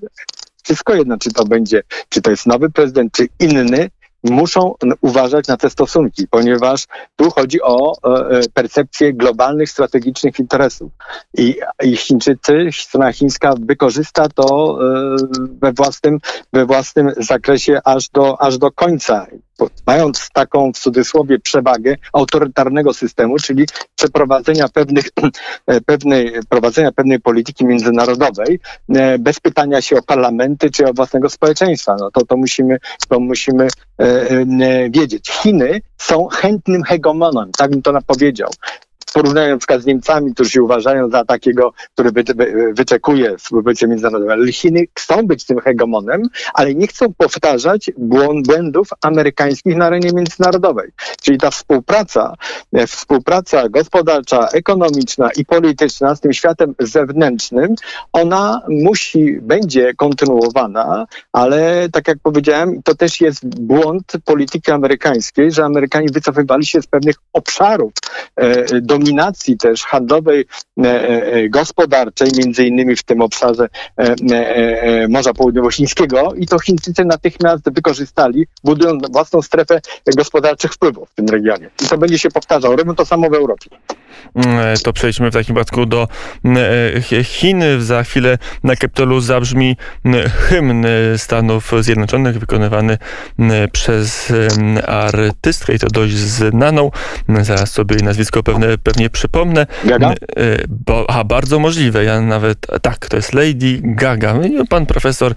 [0.64, 3.90] wszystko jedno, czy to będzie, czy to jest nowy prezydent, czy inny,
[4.24, 10.92] muszą uważać na te stosunki, ponieważ tu chodzi o e, percepcję globalnych, strategicznych interesów.
[11.38, 15.16] I, i Chińczycy, strona chińska wykorzysta to e,
[15.62, 16.20] we własnym,
[16.54, 19.28] we własnym zakresie aż do, aż do końca
[19.88, 25.06] mając taką w cudzysłowie przewagę autorytarnego systemu, czyli przeprowadzenia pewnych,
[25.86, 31.96] pewnej, prowadzenia pewnej polityki międzynarodowej e, bez pytania się o parlamenty czy o własnego społeczeństwa.
[32.00, 32.78] No to, to musimy,
[33.10, 33.68] to musimy
[34.00, 34.09] e, e,
[34.90, 35.30] wiedzieć.
[35.30, 38.50] Chiny są chętnym hegemonem, tak bym to powiedział
[39.14, 43.88] porównując na przykład z Niemcami, którzy się uważają za takiego, który wy, wy, wyczekuje współpracy
[43.88, 44.34] międzynarodowej.
[44.34, 46.22] Ale Chiny chcą być tym hegemonem,
[46.54, 47.92] ale nie chcą powtarzać
[48.48, 50.92] błędów amerykańskich na arenie międzynarodowej.
[51.22, 52.34] Czyli ta współpraca,
[52.74, 57.76] e, współpraca gospodarcza, ekonomiczna i polityczna z tym światem zewnętrznym,
[58.14, 65.66] ona musi, będzie kontynuowana, ale tak jak powiedziałem, to też jest błąd polityki amerykańskiej, że
[65.66, 67.94] Amerykanie wycofywali się z pewnych obszarów
[68.36, 70.46] e, do dominacji też handlowej,
[70.78, 77.74] e, e, gospodarczej, między innymi w tym obszarze e, Morza Południowochińskiego i to Chińczycy natychmiast
[77.74, 79.82] wykorzystali, budując własną strefę
[80.16, 81.70] gospodarczych wpływów w tym regionie.
[81.84, 82.76] I to będzie się powtarzał.
[82.76, 83.70] Robią to samo w Europie.
[84.36, 86.08] Mm, to przejdźmy w takim przypadku do
[86.46, 86.62] mm,
[87.24, 87.64] Chin.
[87.80, 90.86] Za chwilę na Kapitolu zabrzmi mm, hymn
[91.18, 92.98] Stanów Zjednoczonych wykonywany
[93.72, 94.34] przez
[94.88, 96.92] artystkę i to dość znaną.
[97.42, 99.68] Zaraz sobie nazwisko pewne pewnie przypomnę.
[99.86, 100.14] Gaga?
[100.70, 102.04] Bo, a, bardzo możliwe.
[102.04, 104.34] Ja nawet, tak, to jest Lady Gaga.
[104.34, 105.34] No pan profesor,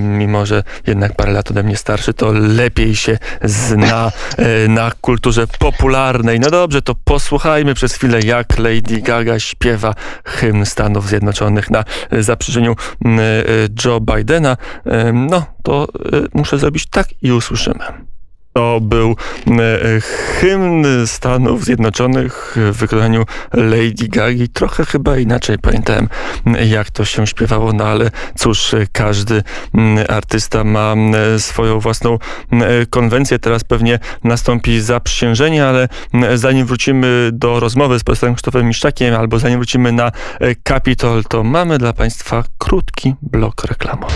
[0.00, 4.12] mimo że jednak parę lat ode mnie starszy, to lepiej się zna
[4.68, 6.40] na kulturze popularnej.
[6.40, 12.76] No dobrze, to posłuchajmy przez chwilę, jak Lady Gaga śpiewa hymn Stanów Zjednoczonych na zaprzeczeniu
[13.84, 14.56] Joe Bidena.
[15.12, 15.88] No, to
[16.34, 17.84] muszę zrobić tak i usłyszymy.
[18.54, 24.48] To był e, hymn Stanów Zjednoczonych w wykonaniu Lady Gagi.
[24.48, 26.08] Trochę chyba inaczej pamiętałem,
[26.66, 29.42] jak to się śpiewało, no ale cóż, każdy
[30.08, 30.94] artysta ma
[31.38, 32.18] swoją własną
[32.90, 33.38] konwencję.
[33.38, 35.88] Teraz pewnie nastąpi zaprzysiężenie, ale
[36.34, 40.12] zanim wrócimy do rozmowy z profesorem Krzysztofem Miszczakiem albo zanim wrócimy na
[40.68, 44.14] Capitol, to mamy dla Państwa krótki blok reklamowy.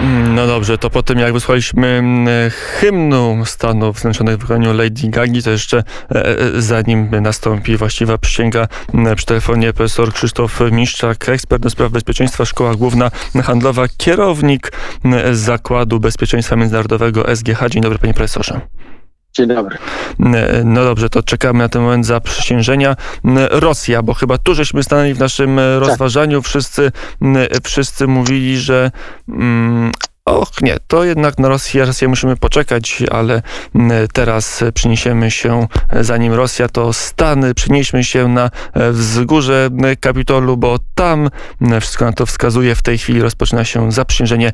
[0.00, 5.08] Mm, no dobrze, to po tym jak wysłaliśmy mm, hymnu Stanów Zjednoczonych w wykonaniu Lady
[5.08, 11.28] Gagi, to jeszcze e, e, zanim nastąpi właściwa przysięga mm, przy telefonie profesor Krzysztof Miszczak,
[11.28, 13.10] ekspert do spraw bezpieczeństwa, Szkoła Główna
[13.42, 14.72] Handlowa, kierownik
[15.32, 17.68] Zakładu Bezpieczeństwa Międzynarodowego SGH.
[17.68, 18.60] Dzień dobry panie profesorze.
[19.36, 19.78] Dzień dobry.
[20.64, 22.96] No dobrze, to czekamy na ten moment zaprzysiężenia.
[23.50, 25.88] Rosja, bo chyba tu żeśmy stanęli w naszym tak.
[25.88, 26.42] rozważaniu.
[26.42, 26.92] Wszyscy,
[27.64, 28.90] wszyscy mówili, że
[29.28, 29.92] mm,
[30.24, 33.42] Och nie, to jednak na Rosję, Rosję musimy poczekać, ale
[34.12, 35.66] teraz przeniesiemy się,
[36.00, 38.50] zanim Rosja, to Stany, przenieśmy się na
[38.92, 41.30] wzgórze Kapitolu, bo tam
[41.80, 42.74] wszystko na to wskazuje.
[42.74, 44.52] W tej chwili rozpoczyna się zaprzysiężenie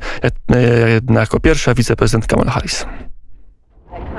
[1.09, 2.85] jako pierwsza wiceprezydent Kamala Harris.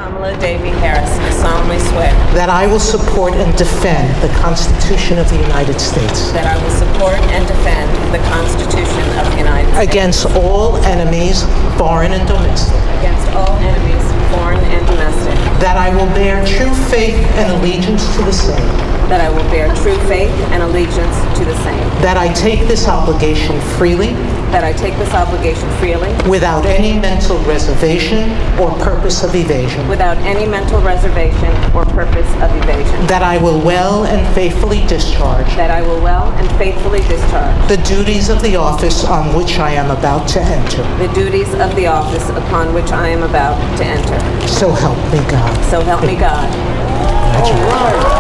[0.01, 1.13] Kamala Davy Harris,
[1.45, 6.49] solemnly swear that I will support and defend the Constitution of the United States that
[6.49, 11.45] I will support and defend the Constitution of the United States against all enemies,
[11.77, 12.73] foreign and domestic.
[13.05, 14.01] against all enemies,
[14.33, 15.37] foreign and domestic.
[15.61, 18.73] That I will bear true faith and allegiance to the same.
[19.13, 21.85] That I will bear true faith and allegiance to the same.
[22.01, 24.17] That I take this obligation freely
[24.53, 29.87] that I take this obligation freely without any mental reservation or purpose of evasion.
[29.89, 33.07] without any mental reservation or purpose of evasion.
[33.07, 37.77] That I will well and faithfully discharge That I will well and faithfully discharge the
[37.79, 40.83] duties of the office on which I am about to enter.
[40.99, 44.49] the duties of the office upon which I am about to enter.
[44.49, 45.55] So help me God.
[45.71, 46.49] So help me God.
[46.51, 48.20] Mm,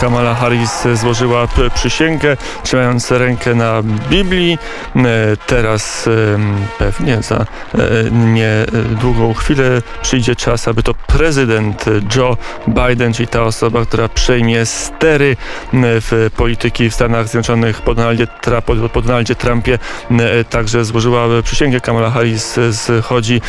[0.00, 4.58] Kamala Harris złożyła przysięgę, trzymając rękę na Biblii.
[4.96, 5.08] Mm,
[5.46, 6.08] teraz
[6.78, 7.46] pewnie za e,
[8.10, 11.84] niedługą chwilę przyjdzie czas, aby to prezydent
[12.16, 12.36] Joe
[12.68, 15.36] Biden, czyli ta osoba, która przejmie stery
[15.72, 18.26] w polityki w Stanach Zjednoczonych po Donaldzie,
[18.92, 19.78] po Donaldzie Trumpie,
[20.50, 21.80] także złożyła przysięgę.
[21.80, 23.40] Kamala Harris schodzi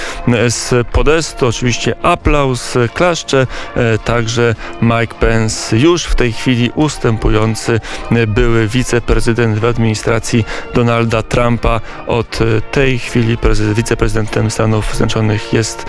[0.47, 1.47] z podestu.
[1.47, 7.79] Oczywiście aplauz, klaszcze, e, także Mike Pence już w tej chwili ustępujący
[8.27, 11.81] były wiceprezydent w administracji Donalda Trumpa.
[12.07, 12.39] Od
[12.71, 13.37] tej chwili
[13.73, 15.85] wiceprezydentem Stanów Zjednoczonych jest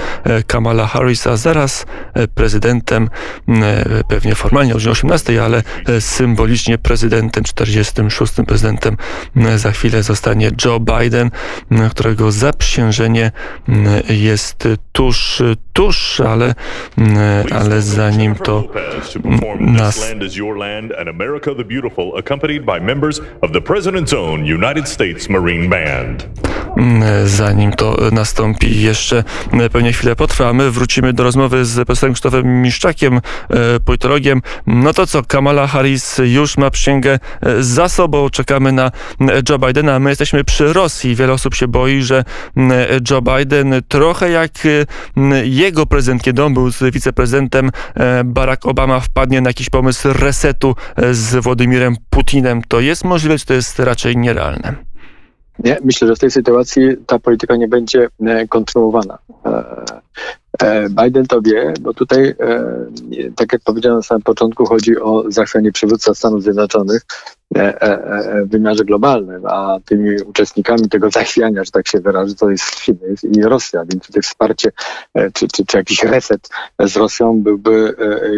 [0.46, 1.86] Kamala Harris, a zaraz
[2.34, 3.10] prezydentem,
[4.08, 5.62] pewnie formalnie o 18, ale
[6.00, 8.32] symbolicznie prezydentem, 46.
[8.46, 8.96] prezydentem
[9.56, 11.30] za chwilę zostanie Joe Biden,
[11.90, 13.32] którego zaprzysiężenie
[14.08, 16.54] jest tuż, tuż, ale,
[17.52, 18.64] ale zanim to
[19.90, 20.00] nas...
[27.24, 29.24] Zanim to nastąpi, jeszcze
[29.72, 30.70] pewnie chwilę potrwamy.
[30.70, 34.42] Wrócimy do rozmowy z profesorem Krzysztofem Miszczakiem, e, politologiem.
[34.66, 38.31] No to co, Kamala Harris już ma przysięgę e, za sobą.
[38.31, 38.90] Czekamy na
[39.48, 39.98] Joe Bidena.
[39.98, 41.14] My jesteśmy przy Rosji.
[41.16, 42.24] Wiele osób się boi, że
[43.11, 44.53] Joe Biden trochę jak
[45.44, 50.75] jego prezydent, kiedy on był wiceprezydentem, e, Barack Obama wpadnie na jakiś pomysł resetu
[51.12, 52.62] z Władimirem Putinem.
[52.69, 54.75] To jest możliwe, czy to jest raczej nierealne?
[55.64, 58.09] Nie, myślę, że w tej sytuacji ta polityka nie będzie
[58.49, 59.19] kontynuowana.
[60.90, 62.35] Biden to wie, bo tutaj,
[63.37, 67.39] tak jak powiedziałem na samym początku, chodzi o zachwianie przywódca Stanów Zjednoczonych E, e, e,
[68.44, 73.42] wymiarze globalnym, a tymi uczestnikami tego zachwiania, że tak się wyrażę, to jest Chiny i
[73.42, 74.72] Rosja, więc tutaj wsparcie
[75.34, 77.94] czy, czy, czy jakiś reset z Rosją byłby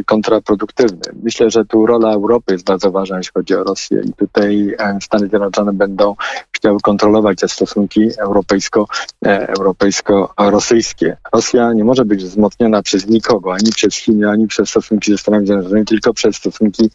[0.06, 1.00] kontraproduktywny.
[1.22, 5.28] Myślę, że tu rola Europy jest bardzo ważna, jeśli chodzi o Rosję i tutaj Stany
[5.28, 6.14] Zjednoczone będą
[6.52, 8.86] chciały kontrolować te stosunki europejsko,
[9.24, 11.16] europejsko-rosyjskie.
[11.34, 15.46] Rosja nie może być wzmocniona przez nikogo, ani przez Chiny, ani przez stosunki ze Stanami
[15.46, 16.90] Zjednoczonymi, tylko przez stosunki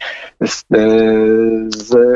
[0.45, 0.63] z,
[1.77, 2.06] z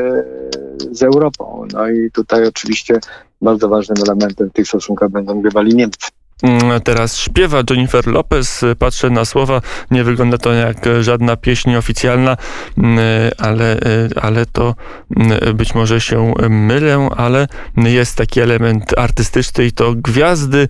[0.91, 1.67] z Europą.
[1.73, 2.99] No i tutaj oczywiście
[3.41, 6.07] bardzo ważnym elementem tych stosunkach będą bywali Niemcy.
[6.43, 8.65] Mm, teraz śpiewa Jennifer Lopez.
[8.79, 9.61] Patrzę na słowa.
[9.91, 12.37] Nie wygląda to jak żadna pieśń oficjalna,
[12.77, 12.99] mm,
[13.37, 13.77] ale,
[14.21, 14.75] ale to
[15.17, 20.67] mm, być może się mylę, ale jest taki element artystyczny i to gwiazdy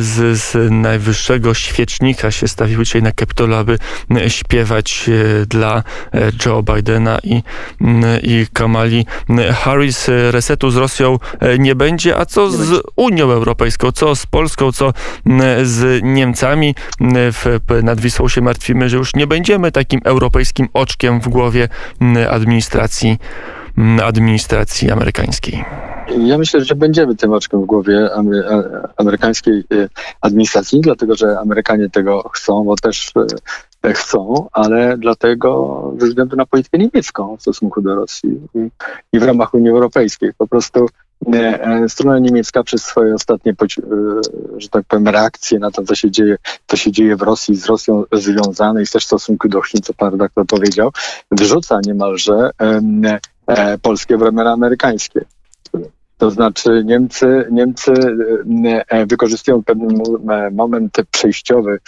[0.00, 3.78] z, z najwyższego świecznika się stawiły dzisiaj na Kapitolu, aby
[4.28, 5.82] śpiewać e, dla
[6.14, 7.42] e, Joe Bidena i,
[8.22, 9.06] i Kamali
[9.52, 10.08] Harris.
[10.30, 14.92] Resetu z Rosją e, nie będzie, a co z Unią Europejską, co z Polską, co
[15.62, 16.74] z Niemcami.
[17.32, 21.68] W, nad Wisłą się martwimy, że już nie będziemy takim europejskim oczkiem w głowie
[22.30, 23.18] administracji,
[24.02, 25.64] administracji amerykańskiej.
[26.18, 28.10] Ja myślę, że będziemy tym oczkiem w głowie
[28.96, 29.88] amerykańskiej y,
[30.20, 33.12] administracji, dlatego że Amerykanie tego chcą, bo też
[33.86, 38.40] y, chcą, ale dlatego ze względu na politykę niemiecką w stosunku do Rosji
[39.12, 40.30] i, w ramach Unii Europejskiej.
[40.38, 40.86] Po prostu
[41.88, 43.76] strona niemiecka przez swoje ostatnie, e,
[44.56, 47.66] że tak powiem, reakcje na to, co się dzieje, co się dzieje w Rosji, z
[47.66, 50.90] Rosją związane i też w stosunku do Chin, co pan redaktor powiedział,
[51.30, 52.50] wyrzuca niemalże
[53.46, 55.24] e, polskie w ramiona amerykańskie.
[56.22, 57.92] To znaczy Niemcy, Niemcy
[59.06, 60.02] wykorzystują pewien
[60.52, 61.78] moment przejściowy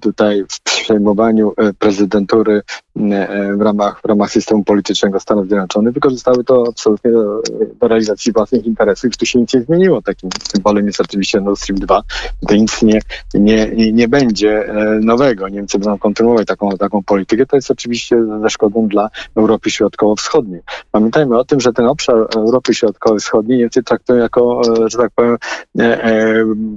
[0.00, 2.62] tutaj w przejmowaniu prezydentury
[2.98, 7.42] E, w ramach, w ramach systemu politycznego Stanów Zjednoczonych wykorzystały to absolutnie do,
[7.80, 10.02] do realizacji własnych interesów tu się nic nie zmieniło.
[10.02, 12.02] Takim symbolem jest oczywiście Nord Stream 2.
[12.40, 13.00] Tutaj nic nie,
[13.34, 15.48] nie, nie będzie e, nowego.
[15.48, 17.46] Niemcy będą kontynuować taką, taką politykę.
[17.46, 20.60] To jest oczywiście ze szkodą dla Europy Środkowo-Wschodniej.
[20.92, 25.36] Pamiętajmy o tym, że ten obszar Europy Środkowo-Wschodniej Niemcy traktują jako, e, że tak powiem,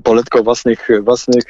[0.04, 1.44] poletko własnych, własnych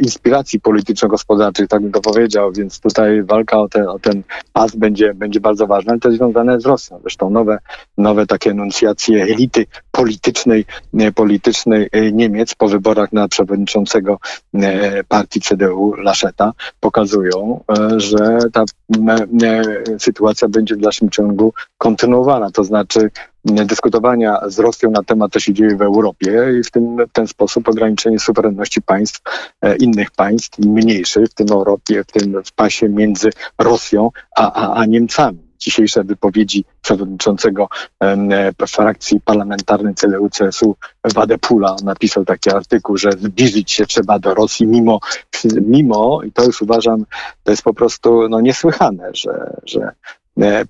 [0.00, 4.76] inspiracji polityczno-gospodarczych, tak bym to powiedział, więc tutaj walka o te ten, o ten pas
[4.76, 6.98] będzie, będzie bardzo ważny, ale to jest związane z Rosją.
[7.00, 7.58] Zresztą nowe,
[7.98, 10.64] nowe takie enuncjacje elity politycznej,
[10.98, 14.18] e, politycznej e, Niemiec po wyborach na przewodniczącego
[14.54, 17.64] e, partii CDU Laszeta pokazują,
[17.96, 18.64] że ta
[19.98, 22.50] sytuacja będzie w dalszym ciągu kontynuowana.
[22.50, 23.10] To znaczy
[23.44, 27.26] dyskutowania z Rosją na temat, co się dzieje w Europie i w, tym, w ten
[27.26, 29.20] sposób ograniczenie suwerenności państw,
[29.80, 34.86] innych państw, mniejszych, w tym Europie, w tym w pasie między Rosją a, a, a
[34.86, 37.68] Niemcami dzisiejsze wypowiedzi przewodniczącego
[38.02, 40.74] e, frakcji parlamentarnej CDU-CSU
[41.14, 41.76] Wadepula.
[41.84, 45.00] Napisał taki artykuł, że zbliżyć się trzeba do Rosji mimo,
[45.60, 47.04] mimo i to już uważam,
[47.44, 49.92] to jest po prostu no, niesłychane, że, że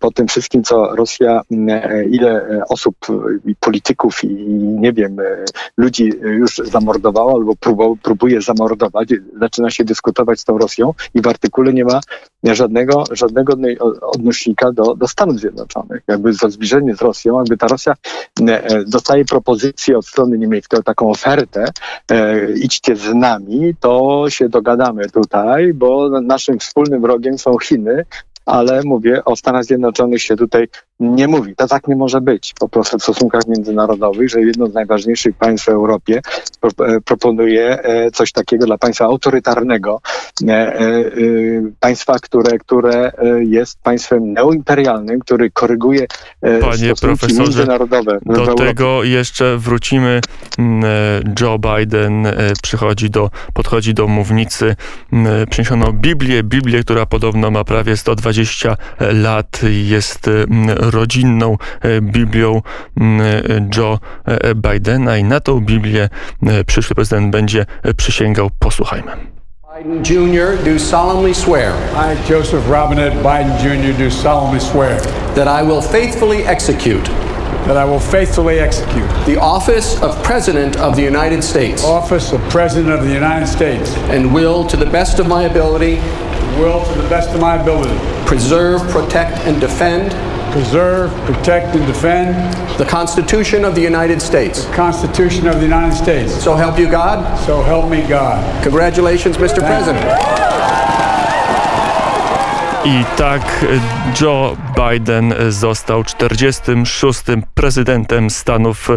[0.00, 2.96] po tym wszystkim, co Rosja, e, ile osób,
[3.60, 5.44] polityków i nie wiem, e,
[5.76, 7.52] ludzi już zamordowała albo
[8.02, 9.08] próbuje zamordować,
[9.40, 12.00] zaczyna się dyskutować z tą Rosją i w artykule nie ma
[12.44, 13.54] żadnego, żadnego
[14.02, 16.02] odnośnika do, do Stanów Zjednoczonych.
[16.08, 17.94] Jakby za zbliżenie z Rosją, jakby ta Rosja
[18.86, 21.64] dostaje propozycję od strony niemieckiej, taką ofertę,
[22.56, 28.04] idźcie z nami, to się dogadamy tutaj, bo naszym wspólnym wrogiem są Chiny,
[28.50, 30.68] ale mówię, o Stanach Zjednoczonych się tutaj
[31.00, 31.56] nie mówi.
[31.56, 35.66] To tak nie może być po prostu w stosunkach międzynarodowych, że jedno z najważniejszych państw
[35.66, 36.20] w Europie
[36.62, 40.00] e, proponuje e, coś takiego dla państwa autorytarnego,
[40.48, 40.72] e,
[41.80, 46.06] państwa, które, które jest państwem neoimperialnym, który koryguje
[46.40, 50.20] Panie stosunki międzynarodowe Do tego jeszcze wrócimy.
[50.58, 50.84] Mm,
[51.40, 52.26] Joe Biden
[52.62, 54.76] przychodzi do, podchodzi do mównicy.
[55.12, 58.39] Mm, Przyniesiono Biblię, Biblię, która podobno ma prawie 120
[59.00, 59.60] lat.
[59.70, 62.62] Jest mm, rodzinną e, Biblią
[63.00, 66.08] mm, e, Joe e, Bidena i na tą Biblię
[66.66, 67.66] przyszły prezydent będzie
[67.96, 68.50] przysięgał.
[68.58, 69.12] Posłuchajmy.
[69.78, 70.64] Biden Jr.
[70.64, 75.00] do solemnly swear I, Joseph Robinette Biden Jr., do solemnly swear
[75.34, 77.10] that I will faithfully execute
[77.66, 82.40] that I will faithfully execute the office of President of the United States office of
[82.50, 85.96] President of the United States, and will, to the best of my ability,
[86.58, 87.96] will to the best of my ability
[88.26, 90.12] preserve, protect, and defend
[90.52, 92.34] preserve, protect, and defend
[92.78, 94.64] the Constitution of the United States.
[94.64, 96.32] the Constitution of the United States.
[96.42, 97.38] So help you God.
[97.46, 98.62] So help me God.
[98.62, 99.58] Congratulations, Mr.
[99.58, 100.69] President.
[102.84, 103.66] I tak
[104.20, 107.22] Joe Biden został 46.
[107.54, 108.88] prezydentem Stanów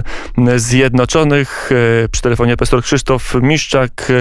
[0.56, 1.70] Zjednoczonych.
[2.12, 4.12] Przy telefonie profesor Krzysztof Miszczak.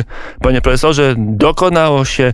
[0.41, 2.33] Panie profesorze, dokonało się,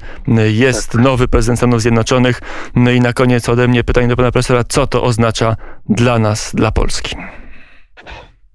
[0.52, 2.40] jest nowy prezydent Stanów Zjednoczonych.
[2.74, 5.56] No i na koniec ode mnie pytanie do pana profesora, co to oznacza
[5.88, 7.16] dla nas, dla Polski?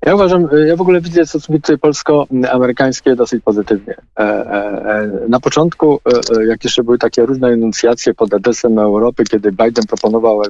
[0.05, 3.95] Ja uważam, ja w ogóle widzę stosunki polsko-amerykańskie dosyć pozytywnie.
[4.19, 8.79] E, e, e, Na początku, e, e, jak jeszcze były takie różne enuncjacje pod adresem
[8.79, 10.41] Europy, kiedy Biden proponował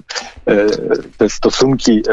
[1.18, 2.04] te stosunki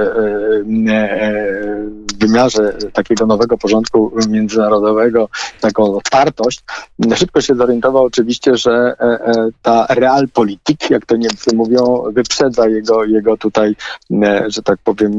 [2.09, 5.29] w wymiarze takiego nowego porządku międzynarodowego,
[5.61, 6.63] taką otwartość,
[7.15, 8.97] szybko się zorientował oczywiście, że
[9.63, 13.77] ta realpolitik, jak to Niemcy mówią, wyprzedza jego, jego tutaj,
[14.47, 15.19] że tak powiem,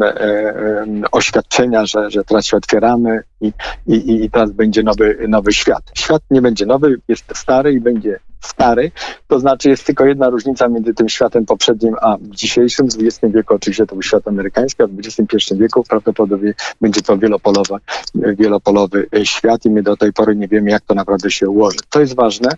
[1.11, 3.51] oświadczenia, że, że teraz się otwieramy i,
[3.87, 5.91] i, i teraz będzie nowy, nowy świat.
[5.95, 8.91] Świat nie będzie nowy, jest stary i będzie stary,
[9.27, 12.89] to znaczy jest tylko jedna różnica między tym światem poprzednim a dzisiejszym.
[12.89, 17.17] W XX wieku oczywiście to był świat amerykański, a w XXI wieku prawdopodobnie będzie to
[17.17, 17.75] wielopolowy,
[18.15, 21.77] wielopolowy świat i my do tej pory nie wiemy, jak to naprawdę się ułoży.
[21.89, 22.49] To jest ważne.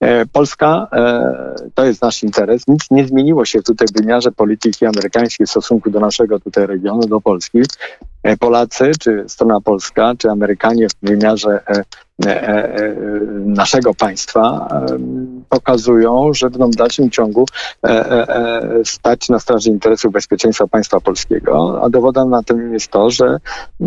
[0.00, 2.68] E, Polska e, to jest nasz interes.
[2.68, 7.00] Nic nie zmieniło się tutaj w wymiarze polityki amerykańskiej w stosunku do naszego tutaj regionu,
[7.00, 7.58] do Polski.
[8.22, 11.84] E, Polacy, czy strona polska, czy Amerykanie w wymiarze e, e, e,
[13.46, 14.98] naszego państwa e,
[15.48, 17.46] pokazują, że będą w dalszym ciągu
[17.84, 22.90] e, e, e, stać na straży interesów bezpieczeństwa państwa polskiego, a dowodem na tym jest
[22.90, 23.38] to, że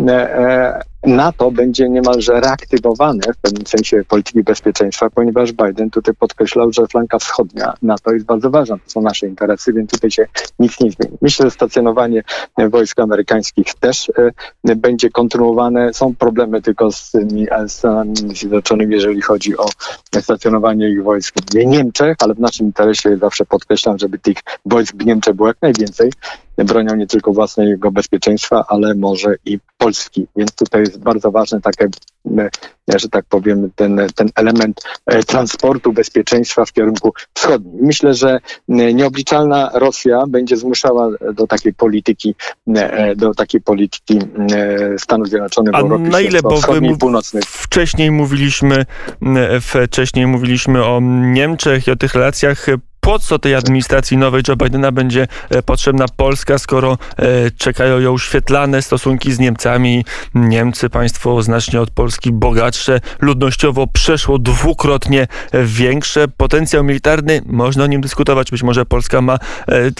[0.08, 6.72] e, e, NATO będzie niemalże reaktywowane w pewnym sensie polityki bezpieczeństwa, ponieważ Biden tutaj podkreślał,
[6.72, 10.26] że flanka wschodnia NATO jest bardzo ważna, to są nasze interesy, więc tutaj się
[10.58, 11.16] nic nie zmieni.
[11.22, 12.22] Myślę, że stacjonowanie
[12.70, 14.12] wojsk amerykańskich też
[14.64, 15.94] e, będzie kontynuowane.
[15.94, 19.68] Są problemy tylko z tymi e, Stanami Zjednoczonymi, jeżeli chodzi o
[20.20, 25.06] stacjonowanie ich wojsk w Niemczech, ale w naszym interesie zawsze podkreślam, żeby tych wojsk w
[25.06, 26.10] Niemczech było jak najwięcej.
[26.64, 30.26] Bronią nie tylko własnego bezpieczeństwa, ale może i Polski.
[30.36, 31.88] Więc tutaj jest bardzo ważny takie,
[32.26, 32.48] m,
[32.96, 37.74] że tak powiem, ten, ten element e, transportu bezpieczeństwa w kierunku wschodnim.
[37.80, 38.38] Myślę, że
[38.68, 42.34] m, nieobliczalna Rosja będzie zmuszała do takiej polityki,
[42.74, 47.42] e, do takiej polityki e, Stanów Zjednoczonych w A Europie na ile, bo wy Północnej.
[47.46, 48.86] Wcześniej mówiliśmy,
[49.60, 52.66] wcześniej mówiliśmy o Niemczech i o tych relacjach.
[53.06, 58.18] Po co tej administracji nowej Joe Bidena będzie e, potrzebna Polska, skoro e, czekają ją
[58.18, 60.04] świetlane stosunki z Niemcami?
[60.34, 65.26] Niemcy, państwo znacznie od Polski bogatsze, ludnościowo przeszło dwukrotnie
[65.64, 66.28] większe.
[66.36, 68.50] Potencjał militarny, można o nim dyskutować.
[68.50, 69.90] Być może Polska ma e,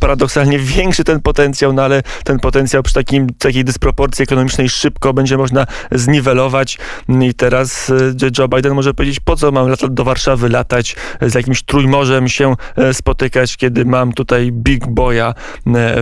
[0.00, 5.36] paradoksalnie większy ten potencjał, no ale ten potencjał przy takim, takiej dysproporcji ekonomicznej szybko będzie
[5.36, 6.78] można zniwelować.
[7.20, 11.62] I teraz e, Joe Biden może powiedzieć, po co mam do Warszawy latać, z jakimś
[11.62, 12.39] trójmorzem się
[12.76, 15.32] e, spotykać, kiedy mam tutaj big boya e,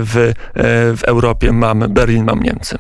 [0.01, 0.32] w, e,
[0.97, 2.78] w Europie, mam Berlin, mam Niemcy.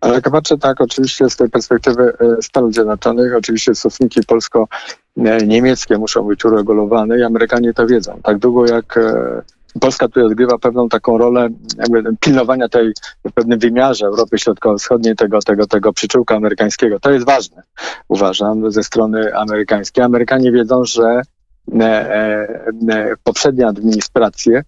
[0.00, 2.12] Ale patrzę tak, oczywiście z tej perspektywy
[2.42, 8.20] Stanów Zjednoczonych, oczywiście stosunki polsko-niemieckie muszą być uregulowane i Amerykanie to wiedzą.
[8.22, 8.98] Tak długo jak
[9.80, 11.48] Polska tutaj odgrywa pewną taką rolę
[12.20, 12.92] pilnowania tej
[13.24, 17.00] w pewnym wymiarze Europy Środkowo-Wschodniej tego, tego, tego przyczółka amerykańskiego.
[17.00, 17.62] To jest ważne,
[18.08, 20.04] uważam, ze strony amerykańskiej.
[20.04, 21.22] Amerykanie wiedzą, że
[23.24, 24.62] poprzednie administracje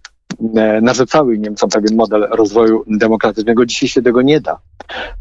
[0.55, 3.65] e, narzucały Niemcom pewien model rozwoju demokratycznego.
[3.65, 4.59] Dzisiaj się tego nie da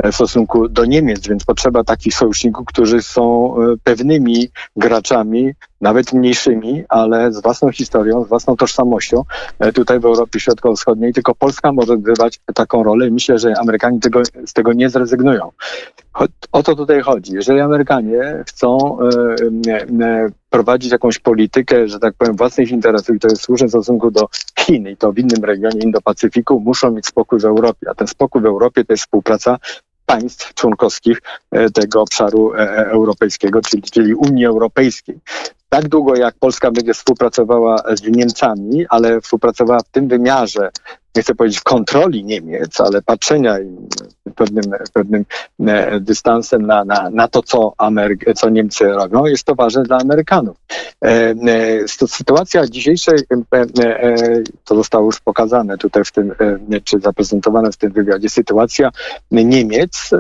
[0.05, 6.85] w stosunku do Niemiec, więc potrzeba takich sojuszników, którzy są e, pewnymi graczami nawet mniejszymi,
[6.89, 9.25] ale z własną historią, z własną tożsamością
[9.59, 11.13] e, tutaj w Europie Środkowo-Wschodniej.
[11.13, 15.51] Tylko Polska może odgrywać taką rolę i myślę, że Amerykanie tego, z tego nie zrezygnują.
[16.53, 17.33] O to tutaj chodzi.
[17.35, 23.29] Jeżeli Amerykanie chcą e, e, prowadzić jakąś politykę, że tak powiem, własnych interesów i to
[23.29, 27.41] jest słuszne w stosunku do Chin i to w innym regionie Indo-Pacyfiku, muszą mieć spokój
[27.41, 27.87] w Europie.
[27.91, 29.59] A ten spokój w Europie to jest współpraca
[30.07, 31.23] państw członkowskich
[31.75, 32.53] tego obszaru
[32.91, 35.21] europejskiego, czyli, czyli Unii Europejskiej
[35.69, 40.71] tak długo jak Polska będzie współpracowała z Niemcami, ale współpracowała w tym wymiarze,
[41.17, 43.89] nie chcę powiedzieć kontroli Niemiec, ale patrzenia im
[44.37, 45.25] pewnym, pewnym
[45.67, 49.99] e, dystansem na, na, na to, co, Amery- co Niemcy robią, jest to ważne dla
[49.99, 50.57] Amerykanów.
[51.05, 53.19] E, e, sytuacja dzisiejszej,
[54.65, 56.35] to zostało już pokazane tutaj w tym,
[56.85, 58.91] czy zaprezentowane w tym wywiadzie, sytuacja
[59.31, 60.11] Niemiec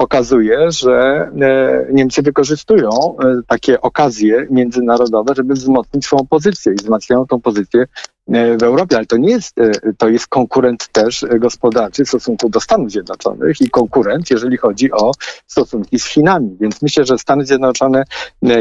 [0.00, 0.92] pokazuje, że
[1.40, 7.80] e, Niemcy wykorzystują e, takie okazje międzynarodowe, żeby wzmocnić swoją pozycję i wzmacniają tą pozycję
[8.28, 9.56] e, w Europie, ale to nie jest,
[9.98, 15.12] to jest konkurent też gospodarczy w stosunku do Stanów Zjednoczonych i konkurent, jeżeli chodzi o
[15.46, 16.56] stosunki z Chinami.
[16.60, 18.04] Więc myślę, że Stany Zjednoczone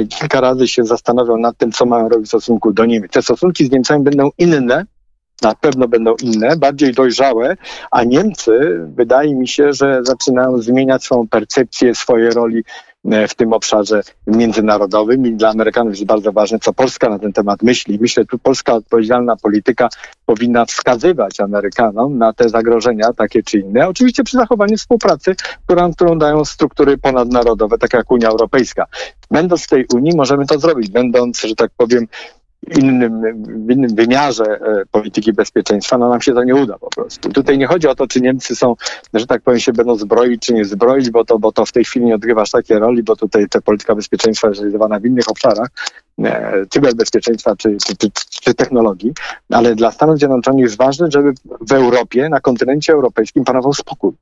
[0.10, 3.12] kilka razy się zastanowią nad tym, co mają robić w stosunku do Niemiec.
[3.12, 4.86] Te stosunki z Niemcami będą inne,
[5.42, 7.58] na pewno będą inne, bardziej dojrzałe,
[7.92, 12.64] a Niemcy wydaje mi się, że zaczynają zmieniać swoją percepcję, swojej roli
[13.06, 17.34] e, w tym obszarze międzynarodowym i dla Amerykanów jest bardzo ważne, co Polska na ten
[17.34, 17.98] temat myśli.
[18.02, 19.90] Myślę, że tu polska odpowiedzialna polityka
[20.26, 25.36] powinna wskazywać Amerykanom na te zagrożenia takie czy inne, oczywiście przy zachowaniu współpracy,
[25.66, 28.86] którą, którą dają struktury ponadnarodowe, tak jak Unia Europejska.
[29.32, 32.08] Będąc w tej Unii możemy to zrobić, będąc, że tak powiem,
[32.78, 33.22] innym,
[33.68, 37.30] w innym wymiarze e, polityki bezpieczeństwa, no nam się to nie uda po prostu.
[37.30, 38.76] Tutaj nie chodzi o to, czy Niemcy są,
[39.14, 41.86] że tak powiem, się będą zbroić, czy nie zbroić, bo to, bo to w tej
[41.86, 45.68] chwili nie odgrywasz takiej roli, bo tutaj ta polityka bezpieczeństwa jest realizowana w innych obszarach,
[46.24, 49.14] e, cyberbezpieczeństwa czy, czy, czy, czy technologii,
[49.50, 54.14] ale dla Stanów Zjednoczonych jest ważne, żeby w Europie, na kontynencie europejskim panował spokój.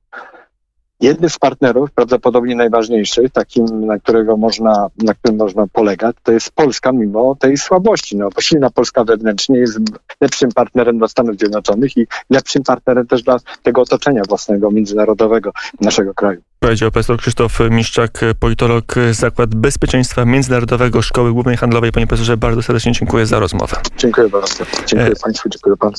[1.01, 6.51] Jednym z partnerów, prawdopodobnie najważniejszych, takim, na którego można, na którym można polegać, to jest
[6.51, 8.17] Polska, mimo tej słabości.
[8.17, 9.79] No, bo silna Polska wewnętrznie jest
[10.21, 16.13] lepszym partnerem dla Stanów Zjednoczonych i lepszym partnerem też dla tego otoczenia własnego, międzynarodowego naszego
[16.13, 16.41] kraju.
[16.59, 21.91] Powiedział profesor Krzysztof Miszczak, politolog Zakład Bezpieczeństwa Międzynarodowego Szkoły Głównej Handlowej.
[21.91, 23.77] Panie profesorze, bardzo serdecznie dziękuję za rozmowę.
[23.97, 24.63] Dziękuję bardzo.
[24.85, 25.15] Dziękuję e...
[25.23, 25.97] Państwu, dziękuję Panu.